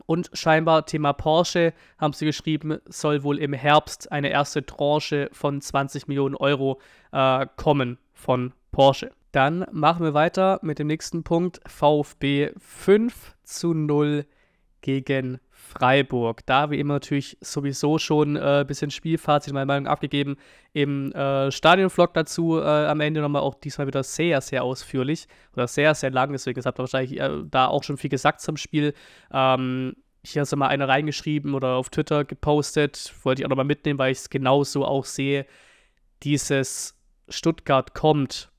[0.06, 5.60] und scheinbar Thema Porsche haben sie geschrieben, soll wohl im Herbst eine erste Tranche von
[5.62, 6.80] 20 Millionen Euro
[7.12, 9.12] äh, kommen von Porsche.
[9.32, 11.60] Dann machen wir weiter mit dem nächsten Punkt.
[11.68, 14.26] VfB 5 zu 0
[14.82, 16.46] gegen Freiburg.
[16.46, 20.38] Da wie immer natürlich sowieso schon ein äh, bisschen Spielfazit, meine Meinung abgegeben.
[20.74, 25.68] Im äh, Stadionvlog dazu äh, am Ende nochmal auch diesmal wieder sehr, sehr ausführlich oder
[25.68, 26.32] sehr, sehr lang.
[26.32, 28.94] Deswegen habt ihr wahrscheinlich äh, da auch schon viel gesagt zum Spiel.
[29.32, 33.14] Ähm, hier hast du mal eine reingeschrieben oder auf Twitter gepostet.
[33.24, 35.46] Wollte ich auch nochmal mitnehmen, weil ich es genauso auch sehe.
[36.24, 36.98] Dieses
[37.30, 38.50] Stuttgart kommt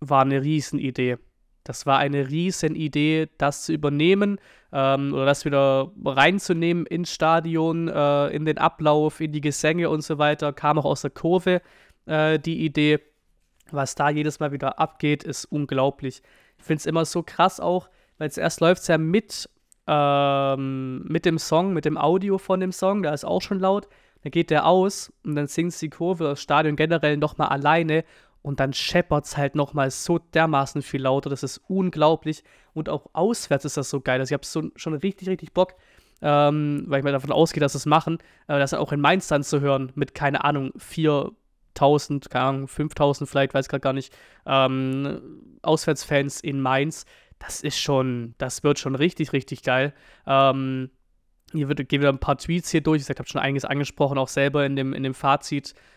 [0.00, 1.18] war eine Riesenidee.
[1.64, 4.38] Das war eine Riesenidee, das zu übernehmen
[4.72, 10.02] ähm, oder das wieder reinzunehmen ins Stadion, äh, in den Ablauf, in die Gesänge und
[10.02, 10.52] so weiter.
[10.52, 11.62] Kam auch aus der Kurve
[12.06, 13.00] äh, die Idee.
[13.70, 16.22] Was da jedes Mal wieder abgeht, ist unglaublich.
[16.58, 19.48] Ich finde es immer so krass auch, weil zuerst läuft es ja mit,
[19.86, 23.88] ähm, mit dem Song, mit dem Audio von dem Song, da ist auch schon laut.
[24.22, 28.04] Dann geht der aus und dann singt die Kurve, das Stadion generell nochmal alleine
[28.42, 31.30] und dann scheppert es halt nochmal so dermaßen viel lauter.
[31.30, 32.42] Das ist unglaublich.
[32.74, 34.18] Und auch auswärts ist das so geil.
[34.20, 35.74] Also ich habe so, schon richtig, richtig Bock,
[36.20, 39.28] ähm, weil ich mir davon ausgehe, dass sie es machen, äh, das auch in Mainz
[39.28, 44.12] dann zu hören mit, keine Ahnung, 4000, keine Ahnung, 5000 vielleicht, weiß gerade gar nicht,
[44.44, 47.06] ähm, Auswärtsfans in Mainz.
[47.38, 49.94] Das ist schon, das wird schon richtig, richtig geil.
[50.26, 50.90] Ähm,
[51.52, 53.02] hier wird, gehen wieder ein paar Tweets hier durch.
[53.02, 55.14] Ich habe schon einiges angesprochen, auch selber in dem, in dem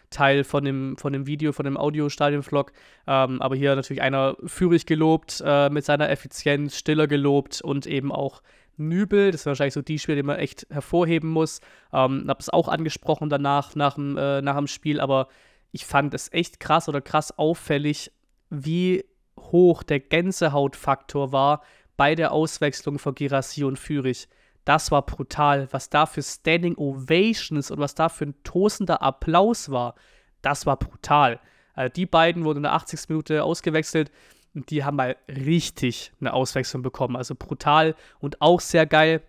[0.06, 2.72] Fazit-Teil von dem, von dem Video, von dem Audio-Stadion-Vlog.
[3.08, 8.12] Ähm, aber hier natürlich einer Führig gelobt, äh, mit seiner Effizienz, Stiller gelobt und eben
[8.12, 8.42] auch
[8.78, 9.32] Nübel.
[9.32, 11.60] Das ist wahrscheinlich so die Spiele, die man echt hervorheben muss.
[11.94, 15.28] Ähm, habe es auch angesprochen danach, nach dem, äh, nach dem Spiel, aber
[15.72, 18.12] ich fand es echt krass oder krass auffällig,
[18.50, 19.06] wie
[19.40, 21.62] hoch der Gänsehautfaktor war
[21.98, 24.28] bei der Auswechslung von Girassi und Führig
[24.66, 25.68] das war brutal.
[25.72, 29.96] Was da für Standing Ovations und was da für ein tosender Applaus war,
[30.42, 31.40] das war brutal.
[31.74, 33.10] Also die beiden wurden in der 80.
[33.10, 34.12] Minute ausgewechselt
[34.56, 37.16] und die haben mal richtig eine Auswechslung bekommen.
[37.16, 39.22] Also brutal und auch sehr geil.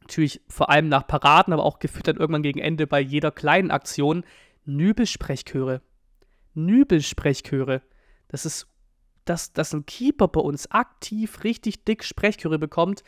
[0.00, 4.24] Natürlich vor allem nach Paraden, aber auch gefüttert irgendwann gegen Ende bei jeder kleinen Aktion.
[4.64, 5.80] Nübelsprechchöre.
[6.54, 7.82] Nübelsprechchöre.
[8.28, 8.66] Das ist,
[9.26, 13.04] dass, dass ein Keeper bei uns aktiv richtig dick Sprechchöre bekommt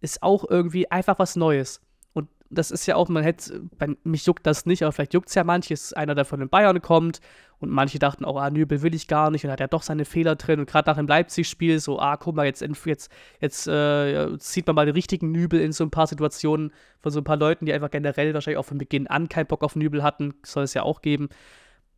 [0.00, 1.80] ist auch irgendwie einfach was Neues.
[2.12, 3.62] Und das ist ja auch, man hätte,
[4.04, 6.82] mich juckt das nicht, aber vielleicht juckt es ja manches, einer, der von den Bayern
[6.82, 7.20] kommt
[7.58, 10.04] und manche dachten auch, ah, Nübel will ich gar nicht und hat ja doch seine
[10.04, 14.36] Fehler drin und gerade nach dem Leipzig-Spiel so, ah, guck mal, jetzt, jetzt, jetzt äh,
[14.38, 17.36] sieht man mal den richtigen Nübel in so ein paar Situationen von so ein paar
[17.36, 20.64] Leuten, die einfach generell wahrscheinlich auch von Beginn an keinen Bock auf Nübel hatten, soll
[20.64, 21.28] es ja auch geben.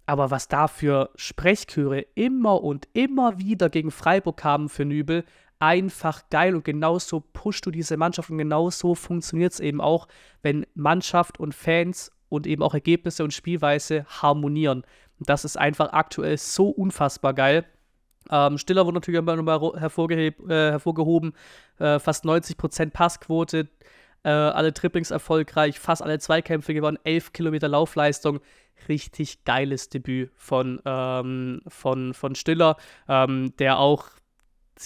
[0.07, 5.25] Aber was da für Sprechchöre immer und immer wieder gegen Freiburg kamen für Nübel,
[5.59, 10.09] einfach geil und genauso pusht du diese Mannschaft und genauso funktioniert es eben auch,
[10.42, 14.85] wenn Mannschaft und Fans und eben auch Ergebnisse und Spielweise harmonieren.
[15.21, 17.64] Das ist einfach aktuell so unfassbar geil.
[18.31, 21.33] Ähm, Stiller wurde natürlich immer nochmal äh, hervorgehoben.
[21.79, 23.69] Äh, fast 90% Passquote,
[24.25, 28.40] äh, alle Triplings erfolgreich, fast alle Zweikämpfe gewonnen, 11 Kilometer Laufleistung.
[28.88, 32.77] Richtig geiles Debüt von, ähm, von, von Stiller,
[33.09, 34.11] ähm, der auch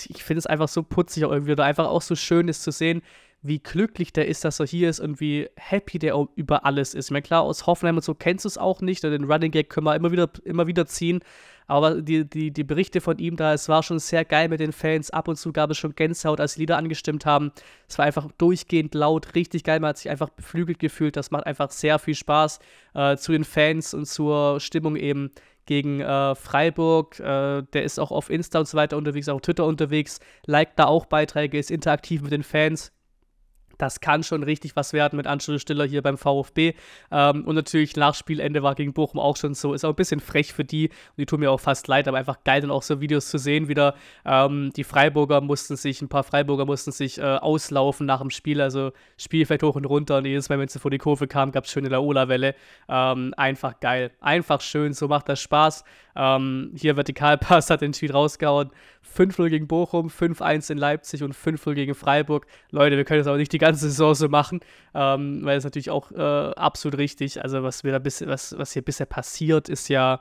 [0.09, 3.03] ich finde es einfach so putzig irgendwie oder einfach auch so schön ist zu sehen,
[3.43, 7.07] wie glücklich der ist, dass er hier ist und wie happy der über alles ist.
[7.07, 9.71] Ich meine, klar, aus Hoffenheim und so kennst du es auch nicht, den Running Gag
[9.71, 11.21] können wir immer wieder, immer wieder ziehen,
[11.71, 14.73] aber die, die, die Berichte von ihm da, es war schon sehr geil mit den
[14.73, 15.13] Fans.
[15.13, 17.53] Ab und zu gab es schon Gänsehaut, als die Lieder angestimmt haben.
[17.89, 19.79] Es war einfach durchgehend laut, richtig geil.
[19.79, 21.17] Man hat sich einfach beflügelt gefühlt.
[21.17, 22.59] Das macht einfach sehr viel Spaß
[22.95, 25.31] äh, zu den Fans und zur Stimmung eben
[25.67, 27.19] gegen äh, Freiburg.
[27.21, 30.87] Äh, der ist auch auf Insta und so weiter unterwegs, auch Twitter unterwegs, liked da
[30.87, 32.93] auch Beiträge, ist interaktiv mit den Fans
[33.81, 36.75] das kann schon richtig was werden mit Anschluss Stiller hier beim VfB.
[37.11, 39.75] Ähm, und natürlich nach Spielende war gegen Bochum auch schon so.
[39.75, 40.89] Ist auch ein bisschen frech für die.
[40.89, 43.39] Und die tun mir auch fast leid, aber einfach geil, dann auch so Videos zu
[43.39, 43.69] sehen.
[43.69, 48.31] Wieder ähm, die Freiburger mussten sich, ein paar Freiburger mussten sich äh, auslaufen nach dem
[48.31, 48.61] Spiel.
[48.61, 50.19] Also Spielfeld hoch und runter.
[50.19, 52.55] Und jedes Mal, wenn sie vor die Kurve kam, gab es schön in der Ola-Welle.
[52.89, 54.11] Ähm, einfach geil.
[54.21, 54.93] Einfach schön.
[54.93, 55.85] So macht das Spaß.
[56.17, 58.71] Ähm, hier Vertikalpass hat den Tweet rausgehauen.
[59.17, 62.47] 5-0 gegen Bochum, 5-1 in Leipzig und 5-0 gegen Freiburg.
[62.71, 64.61] Leute, wir können das aber nicht die ganze Saison so machen,
[64.95, 67.43] ähm, weil es natürlich auch äh, absolut richtig.
[67.43, 70.21] Also was, wir da bis, was, was hier bisher passiert, ist ja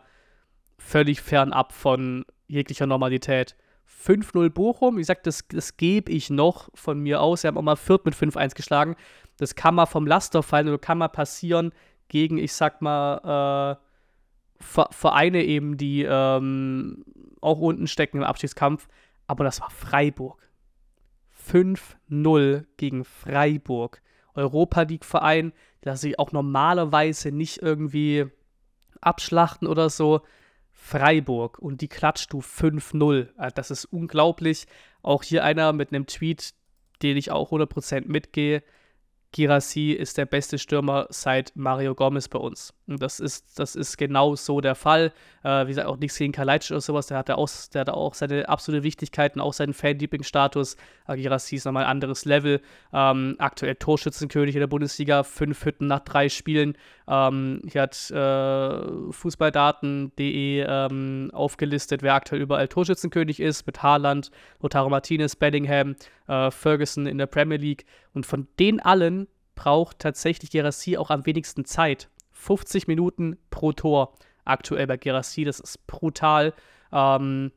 [0.77, 3.55] völlig fernab von jeglicher Normalität.
[4.03, 7.43] 5-0 Bochum, wie gesagt, das, das gebe ich noch von mir aus.
[7.43, 8.95] Wir haben auch mal Viert mit 5-1 geschlagen.
[9.37, 11.71] Das kann mal vom Laster fallen oder kann mal passieren
[12.07, 13.85] gegen, ich sag mal, äh,
[14.61, 17.05] Vereine eben, die ähm,
[17.39, 18.87] auch unten stecken im Abstiegskampf.
[19.27, 20.37] Aber das war Freiburg.
[21.51, 24.01] 5-0 gegen Freiburg.
[24.35, 28.27] Europa League-Verein, der sich auch normalerweise nicht irgendwie
[29.01, 30.21] abschlachten oder so.
[30.71, 33.29] Freiburg und die klatscht du 5-0.
[33.35, 34.65] Also das ist unglaublich.
[35.01, 36.53] Auch hier einer mit einem Tweet,
[37.01, 38.63] den ich auch 100% mitgehe.
[39.31, 42.73] Girassi ist der beste Stürmer seit Mario Gomez bei uns.
[42.87, 45.13] Und das ist, das ist genau so der Fall.
[45.43, 47.07] Äh, wie gesagt, auch nichts gegen Kalajdzic oder sowas.
[47.07, 50.77] Der hat, auch, der hat auch seine absolute Wichtigkeit und auch seinen Fan-Lieblingsstatus.
[51.07, 52.61] Girassi ist nochmal ein anderes Level.
[52.91, 56.75] Ähm, aktuell Torschützenkönig in der Bundesliga, fünf Hütten nach drei Spielen.
[57.11, 64.29] Ähm, hier hat äh, Fußballdaten.de ähm, aufgelistet, wer aktuell überall Torschützenkönig ist, mit Haaland,
[64.61, 65.95] Lotaro Martinez, Bellingham,
[66.27, 67.85] äh, Ferguson in der Premier League.
[68.13, 72.09] Und von den allen braucht tatsächlich Gerassi auch am wenigsten Zeit.
[72.31, 74.13] 50 Minuten pro Tor
[74.45, 76.53] aktuell bei Gerassi, das ist brutal.
[76.91, 77.51] Ähm,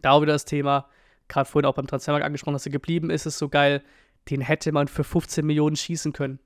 [0.00, 0.88] da auch wieder das Thema,
[1.28, 3.82] gerade vorhin auch beim Transfermarkt angesprochen, dass er geblieben ist, ist so geil.
[4.30, 6.38] Den hätte man für 15 Millionen schießen können.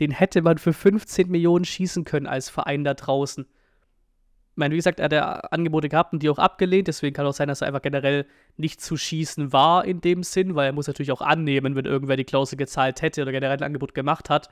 [0.00, 3.46] Den hätte man für 15 Millionen schießen können als Verein da draußen
[4.52, 7.24] ich meine, wie gesagt, er hat ja Angebote gehabt und die auch abgelehnt, deswegen kann
[7.24, 8.26] auch sein, dass er einfach generell
[8.58, 12.18] nicht zu schießen war in dem Sinn, weil er muss natürlich auch annehmen, wenn irgendwer
[12.18, 14.50] die Klausel gezahlt hätte oder generell ein Angebot gemacht hat.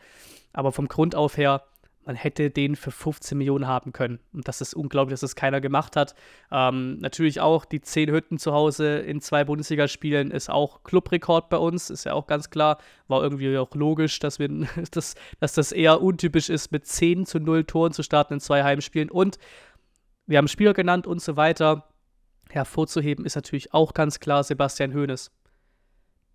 [0.54, 1.64] Aber vom Grund auf her,
[2.04, 4.20] man hätte den für 15 Millionen haben können.
[4.32, 6.14] Und das ist unglaublich, dass das keiner gemacht hat.
[6.50, 11.58] Ähm, natürlich auch die 10 Hütten zu Hause in zwei Bundesligaspielen ist auch Clubrekord bei
[11.58, 12.78] uns, ist ja auch ganz klar.
[13.06, 14.48] War irgendwie auch logisch, dass, wir,
[14.90, 18.64] dass, dass das eher untypisch ist, mit 10 zu 0 Toren zu starten in zwei
[18.64, 19.10] Heimspielen.
[19.10, 19.38] Und
[20.26, 21.88] wir haben Spieler genannt und so weiter.
[22.48, 25.30] Hervorzuheben ist natürlich auch ganz klar Sebastian Hoeneß.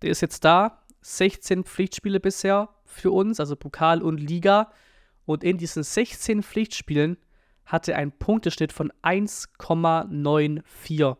[0.02, 4.72] Der ist jetzt da, 16 Pflichtspiele bisher für uns, also Pokal und Liga.
[5.26, 7.18] Und in diesen 16 Pflichtspielen
[7.66, 11.16] hatte er einen Punkteschnitt von 1,94.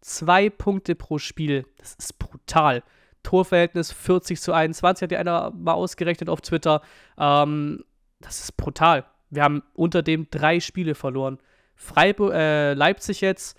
[0.00, 1.64] Zwei Punkte pro Spiel.
[1.78, 2.82] Das ist brutal.
[3.22, 6.82] Torverhältnis 40 zu 21, hat ja einer mal ausgerechnet auf Twitter.
[7.16, 7.84] Ähm,
[8.20, 9.04] das ist brutal.
[9.30, 11.38] Wir haben unter dem drei Spiele verloren.
[11.74, 13.56] Freiburg, äh, Leipzig jetzt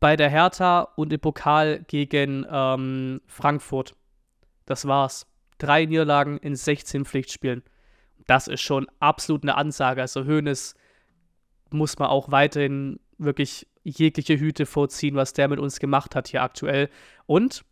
[0.00, 3.94] bei der Hertha und im Pokal gegen ähm, Frankfurt.
[4.66, 5.26] Das war's.
[5.58, 7.62] Drei Niederlagen in 16 Pflichtspielen.
[8.26, 10.00] Das ist schon absolut eine Ansage.
[10.00, 10.74] Also Hoeneß
[11.70, 16.42] muss man auch weiterhin wirklich jegliche Hüte vorziehen, was der mit uns gemacht hat hier
[16.42, 16.88] aktuell.
[17.26, 17.64] Und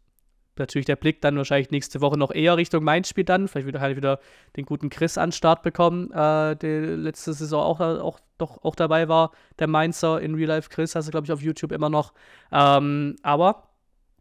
[0.59, 3.49] natürlich der Blick dann wahrscheinlich nächste Woche noch eher Richtung Mainz-Spiel dann.
[3.49, 4.21] Vielleicht wieder halt wieder
[4.57, 9.09] den guten Chris an Start bekommen, äh, der letzte Saison auch, auch, doch, auch dabei
[9.09, 12.13] war, der Mainzer in Real Life Chris, hast du, glaube ich, auf YouTube immer noch.
[12.53, 13.69] Ähm, aber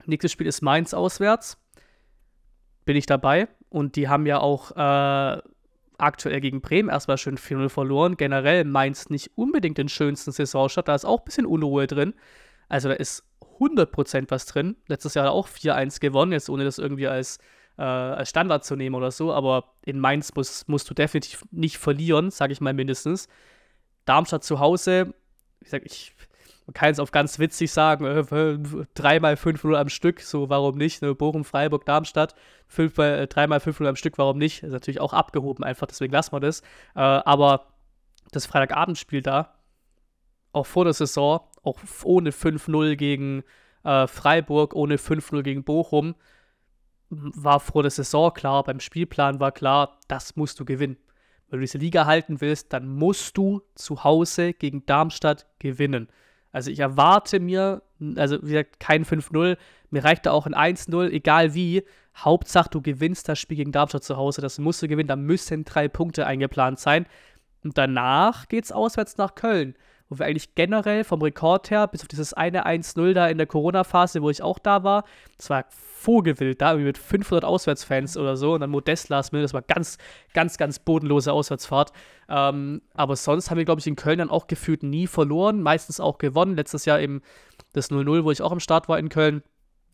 [0.05, 1.57] nächstes Spiel ist Mainz auswärts.
[2.85, 3.47] Bin ich dabei.
[3.69, 5.41] Und die haben ja auch äh,
[5.97, 8.17] aktuell gegen Bremen erstmal schön 4-0 verloren.
[8.17, 10.87] Generell Mainz nicht unbedingt den schönsten Saisonstart.
[10.87, 12.13] Da ist auch ein bisschen Unruhe drin.
[12.69, 13.23] Also da ist
[13.59, 14.75] 100% was drin.
[14.87, 17.39] Letztes Jahr auch 4-1 gewonnen, jetzt ohne das irgendwie als,
[17.77, 19.33] äh, als Standard zu nehmen oder so.
[19.33, 23.27] Aber in Mainz muss, musst du definitiv nicht verlieren, sage ich mal mindestens.
[24.05, 25.13] Darmstadt zu Hause,
[25.59, 26.13] wie gesagt, ich
[26.65, 31.01] man kann es auf ganz witzig sagen, äh, dreimal 5-0 am Stück, so warum nicht?
[31.01, 31.13] Ne?
[31.13, 32.33] Bochum, Freiburg, Darmstadt,
[32.77, 34.63] äh, dreimal 5-0 am Stück, warum nicht?
[34.63, 36.61] ist natürlich auch abgehoben einfach, deswegen lassen wir das.
[36.95, 37.67] Äh, aber
[38.31, 39.53] das Freitagabendspiel da,
[40.53, 43.43] auch vor der Saison, auch ohne 5-0 gegen
[43.83, 46.15] äh, Freiburg, ohne 5-0 gegen Bochum,
[47.09, 50.97] war vor der Saison klar, beim Spielplan war klar, das musst du gewinnen.
[51.49, 56.09] Wenn du diese Liga halten willst, dann musst du zu Hause gegen Darmstadt gewinnen.
[56.55, 57.81] Also ich erwarte mir,
[58.15, 59.57] also wie gesagt, kein 5-0,
[59.89, 61.83] mir reicht da auch ein 1-0, egal wie.
[62.15, 65.65] Hauptsache, du gewinnst das Spiel gegen Darmstadt zu Hause, das musst du gewinnen, da müssen
[65.65, 67.07] drei Punkte eingeplant sein.
[67.65, 69.75] Und danach geht's auswärts nach Köln
[70.09, 73.47] wo wir eigentlich generell vom Rekord her, bis auf dieses eine 1-0 da in der
[73.47, 75.03] Corona-Phase, wo ich auch da war,
[75.37, 79.53] das war vogelwild da, mit 500 Auswärtsfans oder so und dann Modest Last Minute, das
[79.55, 79.97] war ganz,
[80.33, 81.91] ganz, ganz bodenlose Auswärtsfahrt.
[82.29, 85.99] Ähm, aber sonst haben wir, glaube ich, in Köln dann auch gefühlt nie verloren, meistens
[85.99, 86.55] auch gewonnen.
[86.55, 87.21] Letztes Jahr eben
[87.73, 89.41] das 0-0, wo ich auch am Start war in Köln.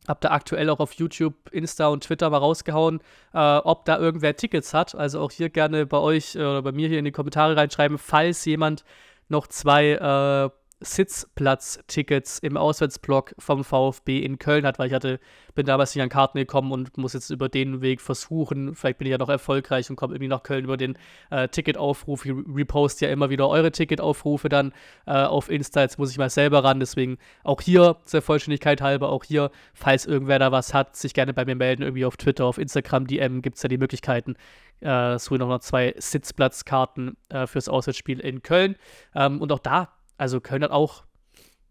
[0.08, 3.00] Hab da aktuell auch auf YouTube, Insta und Twitter mal rausgehauen,
[3.34, 4.96] äh, ob da irgendwer Tickets hat.
[4.96, 7.98] Also auch hier gerne bei euch äh, oder bei mir hier in die Kommentare reinschreiben,
[7.98, 8.84] falls jemand
[9.32, 15.20] noch zwei äh, Sitzplatz-Tickets im Auswärtsblock vom VfB in Köln hat, weil ich hatte,
[15.54, 18.76] bin damals nicht an Karten gekommen und muss jetzt über den Weg versuchen.
[18.76, 20.98] Vielleicht bin ich ja noch erfolgreich und komme irgendwie nach Köln über den
[21.30, 22.26] äh, Ticketaufruf.
[22.26, 24.74] Ich repost ja immer wieder eure Ticketaufrufe dann
[25.06, 25.82] äh, auf Insta.
[25.82, 26.80] Jetzt muss ich mal selber ran.
[26.80, 31.34] Deswegen auch hier, zur Vollständigkeit halber, auch hier, falls irgendwer da was hat, sich gerne
[31.34, 31.84] bei mir melden.
[31.84, 34.36] Irgendwie auf Twitter, auf Instagram, DM gibt es ja die Möglichkeiten.
[34.82, 38.76] Äh, so noch zwei Sitzplatzkarten äh, fürs Auswärtsspiel in Köln.
[39.14, 39.90] Ähm, und auch da
[40.22, 41.04] also Köln hat auch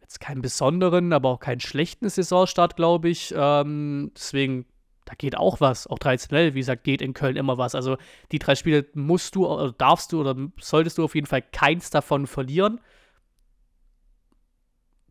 [0.01, 3.33] jetzt keinen besonderen, aber auch keinen schlechten Saisonstart, glaube ich.
[3.37, 4.67] Ähm, deswegen,
[5.05, 5.87] da geht auch was.
[5.87, 7.77] Auch traditionell, wie gesagt, geht in Köln immer was.
[7.77, 7.97] Also
[8.33, 11.91] die drei Spiele musst du, oder darfst du oder solltest du auf jeden Fall keins
[11.91, 12.81] davon verlieren.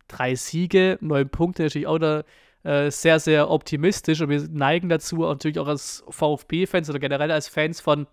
[0.06, 2.24] Drei Siege, neun Punkte, natürlich auch da
[2.62, 7.48] äh, sehr, sehr optimistisch und wir neigen dazu, natürlich auch als VfB-Fans oder generell als
[7.48, 8.06] Fans von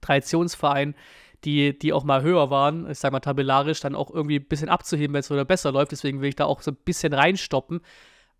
[0.00, 0.94] Traditionsvereinen,
[1.44, 4.68] die, die auch mal höher waren, ich sag mal tabellarisch, dann auch irgendwie ein bisschen
[4.68, 5.92] abzuheben, wenn es wieder besser läuft.
[5.92, 7.80] Deswegen will ich da auch so ein bisschen reinstoppen.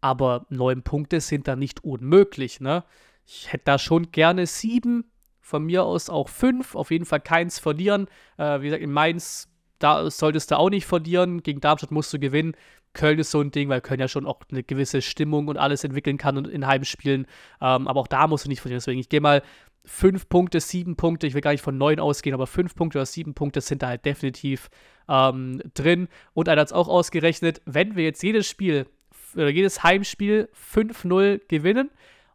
[0.00, 2.84] Aber neun Punkte sind da nicht unmöglich, ne?
[3.26, 5.10] Ich hätte da schon gerne sieben,
[5.44, 8.08] von mir aus auch fünf, auf jeden Fall keins verlieren.
[8.38, 9.48] Äh, wie gesagt, in Mainz,
[9.78, 11.42] da solltest du auch nicht verlieren.
[11.42, 12.56] Gegen Darmstadt musst du gewinnen.
[12.94, 15.84] Köln ist so ein Ding, weil Köln ja schon auch eine gewisse Stimmung und alles
[15.84, 17.26] entwickeln kann und in Heimspielen.
[17.60, 18.78] Ähm, aber auch da musst du nicht verlieren.
[18.78, 19.42] Deswegen, ich gehe mal
[19.84, 23.06] fünf Punkte, sieben Punkte, ich will gar nicht von neun ausgehen, aber fünf Punkte oder
[23.06, 24.70] sieben Punkte sind da halt definitiv
[25.08, 26.08] ähm, drin.
[26.32, 28.86] Und einer hat es auch ausgerechnet, wenn wir jetzt jedes Spiel,
[29.34, 31.90] oder jedes Heimspiel 5-0 gewinnen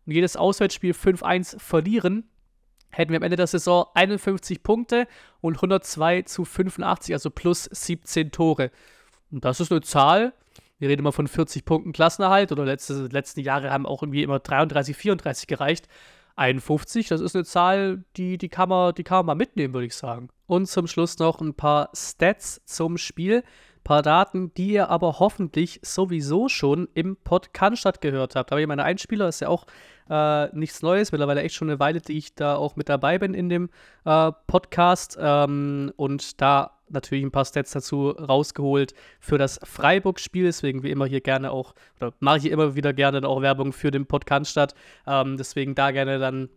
[0.05, 2.29] und jedes Auswärtsspiel 5-1 verlieren,
[2.89, 5.07] hätten wir am Ende der Saison 51 Punkte
[5.41, 8.71] und 102 zu 85, also plus 17 Tore.
[9.31, 10.33] Und das ist eine Zahl,
[10.79, 14.39] wir reden immer von 40 Punkten Klassenerhalt oder letzte, letzten Jahre haben auch irgendwie immer
[14.39, 15.87] 33, 34 gereicht.
[16.39, 19.87] 51, das ist eine Zahl, die, die, kann man, die kann man mal mitnehmen, würde
[19.87, 20.29] ich sagen.
[20.47, 23.39] Und zum Schluss noch ein paar Stats zum Spiel.
[23.39, 28.51] Ein paar Daten, die ihr aber hoffentlich sowieso schon im Podcast gehört habt.
[28.51, 29.65] Aber ich meine Einspieler ist ja auch
[30.09, 31.11] äh, nichts Neues.
[31.11, 33.69] Mittlerweile echt schon eine Weile, die ich da auch mit dabei bin in dem
[34.05, 35.17] äh, Podcast.
[35.19, 40.43] Ähm, und da natürlich ein paar Stats dazu rausgeholt für das Freiburg-Spiel.
[40.45, 43.91] Deswegen wie immer hier gerne auch, oder mache ich immer wieder gerne auch Werbung für
[43.91, 44.75] den Podcast statt.
[45.07, 46.49] Ähm, deswegen da gerne dann,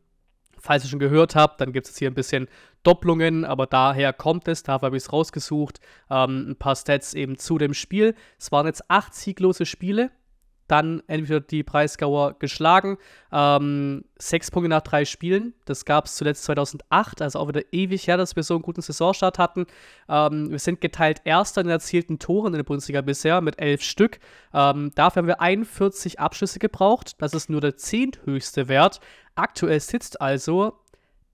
[0.58, 2.48] falls ihr schon gehört habt, dann gibt es hier ein bisschen
[2.82, 5.80] Doppelungen, aber daher kommt es, dafür habe ich es rausgesucht.
[6.10, 8.14] Ähm, ein paar Stats eben zu dem Spiel.
[8.38, 10.10] Es waren jetzt acht sieglose Spiele
[10.72, 12.96] dann entweder die Breisgauer geschlagen.
[13.30, 15.52] Ähm, sechs Punkte nach drei Spielen.
[15.66, 18.80] Das gab es zuletzt 2008, also auch wieder ewig her, dass wir so einen guten
[18.80, 19.66] Saisonstart hatten.
[20.08, 23.82] Ähm, wir sind geteilt Erster in den erzielten Toren in der Bundesliga bisher mit elf
[23.82, 24.18] Stück.
[24.54, 27.20] Ähm, dafür haben wir 41 Abschlüsse gebraucht.
[27.20, 29.00] Das ist nur der zehnthöchste Wert.
[29.34, 30.78] Aktuell sitzt also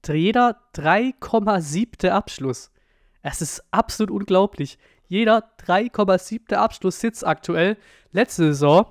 [0.05, 2.09] jeder 3,7.
[2.09, 2.73] Abschluss.
[3.23, 4.79] Es ist absolut unglaublich.
[5.07, 6.55] Jeder 3,7.
[6.55, 7.77] Abschluss sitzt aktuell.
[8.11, 8.87] Letzte Saison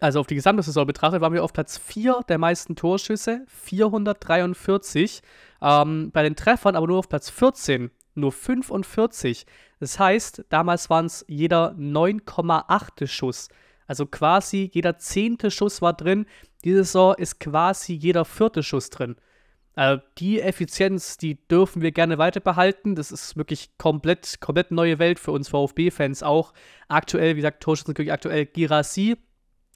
[0.00, 5.22] also auf die gesamte Saison betrachtet, waren wir auf Platz 4 der meisten Torschüsse, 443.
[5.62, 9.46] Ähm, bei den Treffern aber nur auf Platz 14, nur 45.
[9.80, 13.06] Das heißt, damals waren es jeder 9,8.
[13.06, 13.48] Schuss.
[13.86, 16.26] Also quasi jeder zehnte Schuss war drin.
[16.64, 19.16] Diese Saison ist quasi jeder vierte Schuss drin.
[19.74, 22.96] Also die Effizienz, die dürfen wir gerne weiter behalten.
[22.96, 26.52] Das ist wirklich komplett, komplett neue Welt für uns VfB-Fans auch.
[26.88, 29.16] Aktuell, wie gesagt, Torschützenkönig aktuell Girassi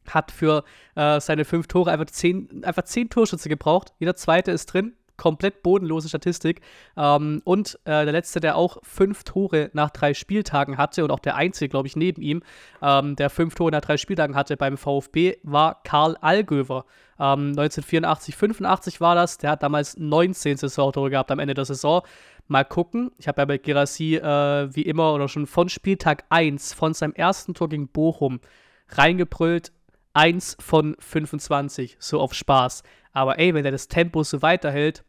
[0.09, 3.93] hat für äh, seine fünf Tore einfach zehn, einfach zehn Torschütze gebraucht.
[3.99, 4.95] Jeder zweite ist drin.
[5.19, 6.63] Komplett bodenlose Statistik.
[6.97, 11.21] Ähm, und äh, der letzte, der auch fünf Tore nach drei Spieltagen hatte und auch
[11.21, 12.43] der einzige, glaube ich, neben ihm,
[12.81, 16.87] ähm, der fünf Tore nach drei Spieltagen hatte beim VfB, war Karl Allgöver.
[17.21, 19.39] Ähm, 1984, 85 war das.
[19.39, 22.03] Der hat damals 19 Saisontore gehabt am Ende der Saison.
[22.49, 23.13] Mal gucken.
[23.19, 27.13] Ich habe ja bei Gerassi äh, wie immer oder schon von Spieltag 1 von seinem
[27.13, 28.41] ersten Tor gegen Bochum
[28.89, 29.73] reingebrüllt,
[30.15, 32.83] 1 von 25, so auf Spaß.
[33.13, 35.05] Aber ey, wenn er das Tempo so weiterhält,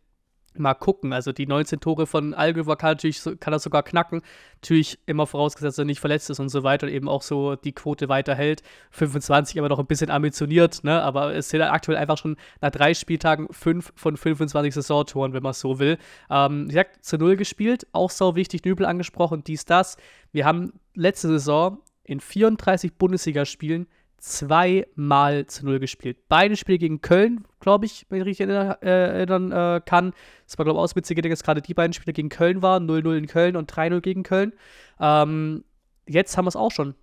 [0.59, 1.13] mal gucken.
[1.13, 2.97] Also die 19 Tore von Algever kann
[3.39, 4.21] kann er sogar knacken.
[4.55, 7.55] Natürlich immer vorausgesetzt, dass er nicht verletzt ist und so weiter und eben auch so
[7.55, 8.61] die Quote weiterhält.
[8.91, 11.01] 25 aber noch ein bisschen ambitioniert, ne?
[11.01, 15.53] Aber es sind aktuell einfach schon nach drei Spieltagen 5 von 25 Saisontoren, wenn man
[15.53, 15.97] so will.
[16.29, 19.97] Ähm, ich sag, zu Null gespielt, auch so wichtig, Nübel angesprochen, dies, das.
[20.31, 23.87] Wir haben letzte Saison in 34 Bundesligaspielen
[24.23, 26.29] zweimal zu Null gespielt.
[26.29, 30.13] Beide Spiele gegen Köln, glaube ich, wenn ich richtig erinnern, äh, erinnern äh, kann.
[30.45, 32.89] Das war, glaube ich, auch witzige dass gerade die beiden Spiele gegen Köln waren.
[32.89, 34.53] 0-0 in Köln und 3-0 gegen Köln.
[34.97, 35.65] Ähm,
[36.07, 36.95] jetzt haben wir es auch schon.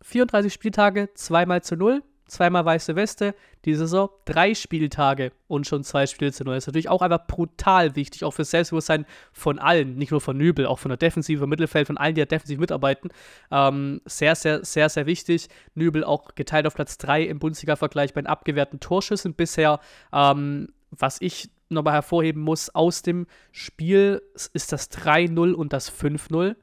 [0.00, 6.06] 34 Spieltage, zweimal zu Null zweimal weiße Weste, diese Saison drei Spieltage und schon zwei
[6.06, 6.56] Spiele zu null.
[6.56, 10.36] Ist natürlich auch einfach brutal wichtig, auch für das Selbstbewusstsein von allen, nicht nur von
[10.36, 13.10] Nübel, auch von der Defensive, vom Mittelfeld, von allen, die ja defensiv mitarbeiten.
[13.50, 15.48] Ähm, sehr, sehr, sehr, sehr wichtig.
[15.74, 19.80] Nübel auch geteilt auf Platz 3 im Bundesliga-Vergleich bei den abgewehrten Torschüssen bisher.
[20.12, 24.22] Ähm, was ich nochmal hervorheben muss aus dem Spiel,
[24.52, 26.56] ist das 3-0 und das 5-0.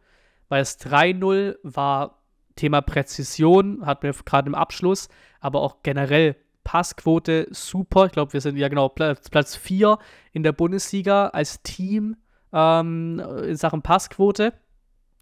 [0.49, 2.22] Weil das 3-0 war
[2.55, 8.05] Thema Präzision, hatten wir gerade im Abschluss, aber auch generell Passquote super.
[8.05, 9.97] Ich glaube, wir sind ja genau Platz 4
[10.31, 12.15] in der Bundesliga als Team
[12.53, 14.53] ähm, in Sachen Passquote.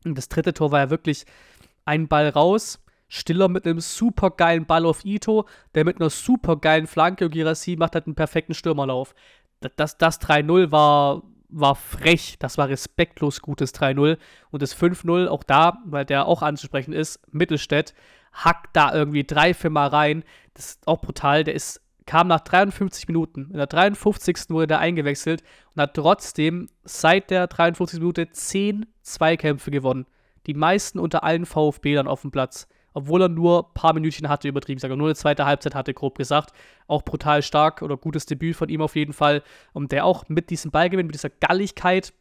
[0.05, 1.25] Und das dritte Tor war ja wirklich
[1.85, 2.83] ein Ball raus.
[3.07, 7.31] Stiller mit einem super geilen Ball auf Ito, der mit einer super geilen Flanke und
[7.31, 9.13] Girassi macht halt einen perfekten Stürmerlauf.
[9.59, 14.17] Das, das, das 3-0 war war frech, das war respektlos gutes 3-0.
[14.49, 17.93] Und das 5-0, auch da, weil der auch anzusprechen ist, Mittelstädt,
[18.33, 20.23] hackt da irgendwie drei, Mal rein.
[20.53, 21.43] Das ist auch brutal.
[21.43, 23.49] Der ist, kam nach 53 Minuten.
[23.51, 24.49] In der 53.
[24.49, 25.43] wurde der eingewechselt
[25.75, 27.99] und hat trotzdem seit der 53.
[27.99, 30.05] Minute 10 Zweikämpfe gewonnen.
[30.47, 34.47] Die meisten unter allen VfB-Lern auf dem Platz obwohl er nur ein paar Minütchen hatte,
[34.47, 36.53] übertrieben gesagt, nur eine zweite Halbzeit hatte, grob gesagt.
[36.87, 39.43] Auch brutal stark oder gutes Debüt von ihm auf jeden Fall.
[39.73, 42.13] Und der auch mit diesem Ballgewinn, mit dieser Galligkeit,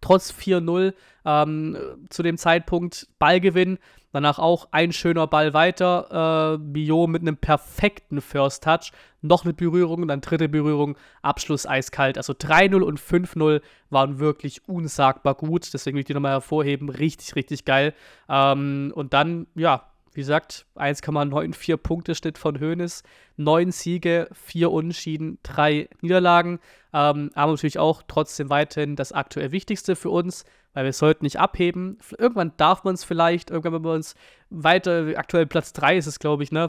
[0.00, 0.94] trotz 4-0
[1.24, 1.76] ähm,
[2.08, 3.78] zu dem Zeitpunkt Ballgewinn.
[4.12, 6.54] Danach auch ein schöner Ball weiter.
[6.54, 8.92] Äh, Bio mit einem perfekten First Touch.
[9.20, 12.16] Noch eine Berührung, dann dritte Berührung, Abschluss eiskalt.
[12.16, 15.72] Also 3-0 und 5-0 waren wirklich unsagbar gut.
[15.74, 16.88] Deswegen will ich die nochmal hervorheben.
[16.88, 17.94] Richtig, richtig geil.
[18.28, 23.04] Ähm, und dann, ja, wie gesagt, 1,94 Punkte Schnitt von Hoeneß,
[23.36, 26.58] neun Siege, vier Unentschieden, drei Niederlagen.
[26.92, 30.44] Ähm, aber natürlich auch trotzdem weiterhin das aktuell Wichtigste für uns,
[30.74, 31.98] weil wir sollten nicht abheben.
[32.18, 34.16] Irgendwann darf man es vielleicht, irgendwann, wenn wir uns
[34.50, 36.68] weiter, aktuell Platz 3 ist es, glaube ich, ne?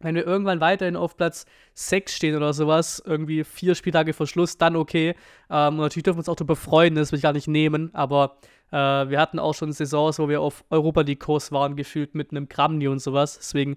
[0.00, 4.58] Wenn wir irgendwann weiterhin auf Platz 6 stehen oder sowas, irgendwie vier Spieltage vor Schluss,
[4.58, 5.14] dann okay.
[5.48, 8.38] Ähm, natürlich dürfen wir uns auch darüber freuen, das will ich gar nicht nehmen, aber
[8.72, 12.48] äh, wir hatten auch schon Saisons, wo wir auf Europa League-Kurs waren, gefühlt mit einem
[12.48, 13.36] Gramni und sowas.
[13.38, 13.76] Deswegen,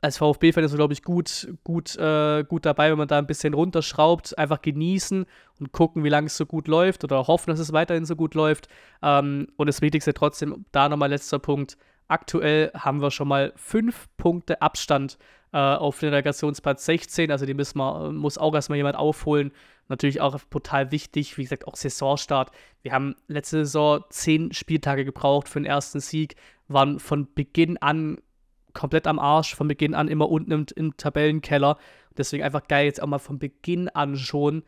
[0.00, 3.26] als VfB-Fan ist man, glaube ich, gut, gut, äh, gut dabei, wenn man da ein
[3.26, 5.26] bisschen runterschraubt, einfach genießen
[5.60, 8.34] und gucken, wie lange es so gut läuft oder hoffen, dass es weiterhin so gut
[8.34, 8.68] läuft.
[9.02, 11.78] Ähm, und das Wichtigste trotzdem, da nochmal letzter Punkt.
[12.08, 15.18] Aktuell haben wir schon mal fünf Punkte Abstand
[15.52, 17.30] äh, auf den Relegationsplatz 16.
[17.30, 19.52] Also die müssen wir, muss auch erstmal jemand aufholen.
[19.92, 22.50] Natürlich auch brutal wichtig, wie gesagt, auch Saisonstart.
[22.80, 26.34] Wir haben letzte Saison zehn Spieltage gebraucht für den ersten Sieg,
[26.66, 28.16] waren von Beginn an
[28.72, 31.76] komplett am Arsch, von Beginn an immer unten im, im Tabellenkeller.
[32.16, 34.62] Deswegen einfach geil, jetzt auch mal von Beginn an schon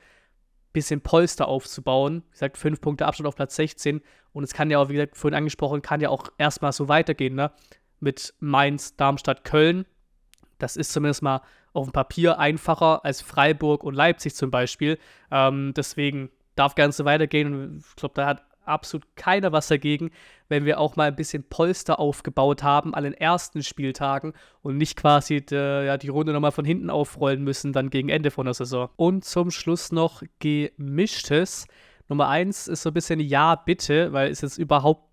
[0.74, 2.22] bisschen Polster aufzubauen.
[2.26, 4.02] Wie gesagt, fünf Punkte Abstand auf Platz 16.
[4.34, 7.34] Und es kann ja auch, wie gesagt, vorhin angesprochen, kann ja auch erstmal so weitergehen,
[7.34, 7.50] ne?
[7.98, 9.86] Mit Mainz, Darmstadt, Köln.
[10.58, 11.40] Das ist zumindest mal
[11.74, 14.98] auf dem Papier einfacher als Freiburg und Leipzig zum Beispiel.
[15.30, 20.10] Ähm, deswegen darf Ganze weitergehen und ich glaube, da hat absolut keiner was dagegen,
[20.48, 24.96] wenn wir auch mal ein bisschen Polster aufgebaut haben an den ersten Spieltagen und nicht
[24.96, 28.54] quasi de, ja, die Runde nochmal von hinten aufrollen müssen, dann gegen Ende von der
[28.54, 28.88] Saison.
[28.96, 31.66] Und zum Schluss noch gemischtes.
[32.08, 35.08] Nummer eins ist so ein bisschen Ja, bitte, weil es jetzt überhaupt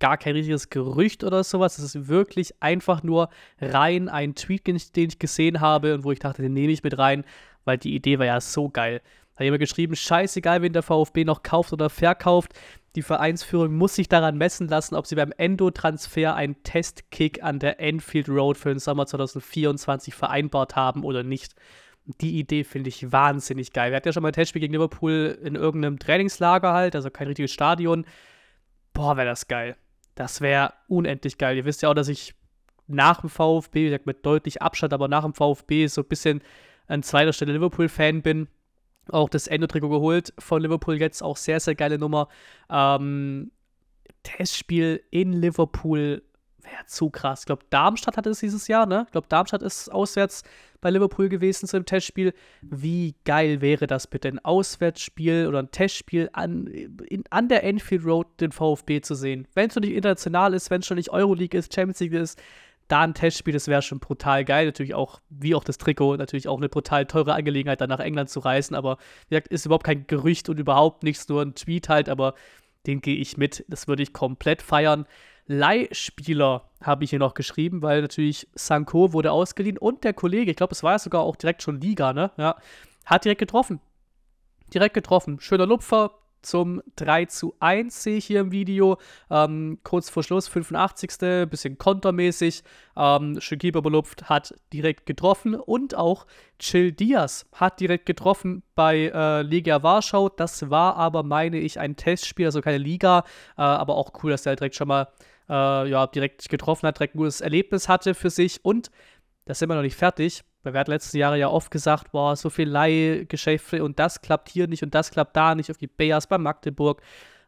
[0.00, 1.78] gar kein richtiges Gerücht oder sowas.
[1.78, 3.30] Es ist wirklich einfach nur
[3.60, 6.98] rein ein Tweet, den ich gesehen habe und wo ich dachte, den nehme ich mit
[6.98, 7.24] rein,
[7.64, 9.00] weil die Idee war ja so geil.
[9.34, 12.52] Da hat jemand geschrieben, scheißegal, wen der VfB noch kauft oder verkauft.
[12.96, 17.78] Die Vereinsführung muss sich daran messen lassen, ob sie beim Endo-Transfer einen Testkick an der
[17.80, 21.54] Enfield Road für den Sommer 2024 vereinbart haben oder nicht.
[22.20, 23.92] Die Idee finde ich wahnsinnig geil.
[23.92, 27.26] Wir hatten ja schon mal ein Testspiel gegen Liverpool in irgendeinem Trainingslager halt, also kein
[27.26, 28.06] richtiges Stadion.
[28.94, 29.76] Boah, wäre das geil.
[30.18, 31.56] Das wäre unendlich geil.
[31.56, 32.34] Ihr wisst ja auch, dass ich
[32.88, 36.42] nach dem VfB, mit deutlich Abstand, aber nach dem VfB so ein bisschen
[36.88, 38.48] an zweiter Stelle Liverpool-Fan bin.
[39.10, 42.26] Auch das Endo-Trikot geholt von Liverpool jetzt, auch sehr, sehr geile Nummer.
[42.68, 43.52] Ähm,
[44.24, 46.24] Testspiel in Liverpool
[46.70, 47.40] wäre zu krass.
[47.40, 49.04] Ich glaube, Darmstadt hatte es dieses Jahr, ne?
[49.06, 50.42] Ich glaube, Darmstadt ist auswärts
[50.80, 52.32] bei Liverpool gewesen zu dem Testspiel.
[52.62, 58.04] Wie geil wäre das bitte, ein Auswärtsspiel oder ein Testspiel an, in, an der Enfield
[58.04, 59.48] Road den VfB zu sehen?
[59.54, 62.40] Wenn es schon nicht international ist, wenn es schon nicht Euroleague ist, Champions League ist,
[62.88, 64.64] da ein Testspiel, das wäre schon brutal geil.
[64.64, 68.30] Natürlich auch, wie auch das Trikot, natürlich auch eine brutal teure Angelegenheit, dann nach England
[68.30, 68.74] zu reisen.
[68.74, 68.96] Aber
[69.28, 72.08] wie gesagt, ist überhaupt kein Gerücht und überhaupt nichts, nur ein Tweet halt.
[72.08, 72.34] Aber
[72.86, 73.64] den gehe ich mit.
[73.68, 75.04] Das würde ich komplett feiern.
[75.48, 80.56] Leihspieler habe ich hier noch geschrieben, weil natürlich Sanko wurde ausgeliehen und der Kollege, ich
[80.56, 82.30] glaube, es war ja sogar auch direkt schon Liga, ne?
[82.36, 82.56] Ja,
[83.04, 83.80] hat direkt getroffen.
[84.72, 85.40] Direkt getroffen.
[85.40, 88.98] Schöner Lupfer zum 3 zu 1 sehe ich hier im Video.
[89.30, 91.48] Ähm, kurz vor Schluss, 85.
[91.50, 92.62] Bisschen kontermäßig.
[92.96, 96.26] Ähm, Shakib belupft, hat direkt getroffen und auch
[96.58, 100.28] Chill Diaz hat direkt getroffen bei äh, Liga Warschau.
[100.28, 103.24] Das war aber, meine ich, ein Testspiel, also keine Liga.
[103.56, 105.08] Äh, aber auch cool, dass er direkt schon mal
[105.48, 108.64] äh, ja, direkt getroffen hat, direkt ein gutes Erlebnis hatte für sich.
[108.64, 108.90] Und
[109.44, 110.44] das sind wir noch nicht fertig.
[110.62, 114.48] Weil wir hatten letzte Jahre ja oft gesagt, boah, so viel Leihgeschäfte und das klappt
[114.48, 117.00] hier nicht und das klappt da nicht, auf die Bayers bei Magdeburg.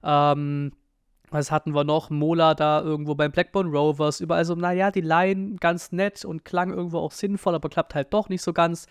[0.05, 0.73] Ähm,
[1.31, 2.11] was hatten wir noch?
[2.11, 4.21] Mola da irgendwo beim Blackburn Rovers.
[4.21, 8.13] Überall so, naja, die Laien ganz nett und klang irgendwo auch sinnvoll, aber klappt halt
[8.13, 8.87] doch nicht so ganz.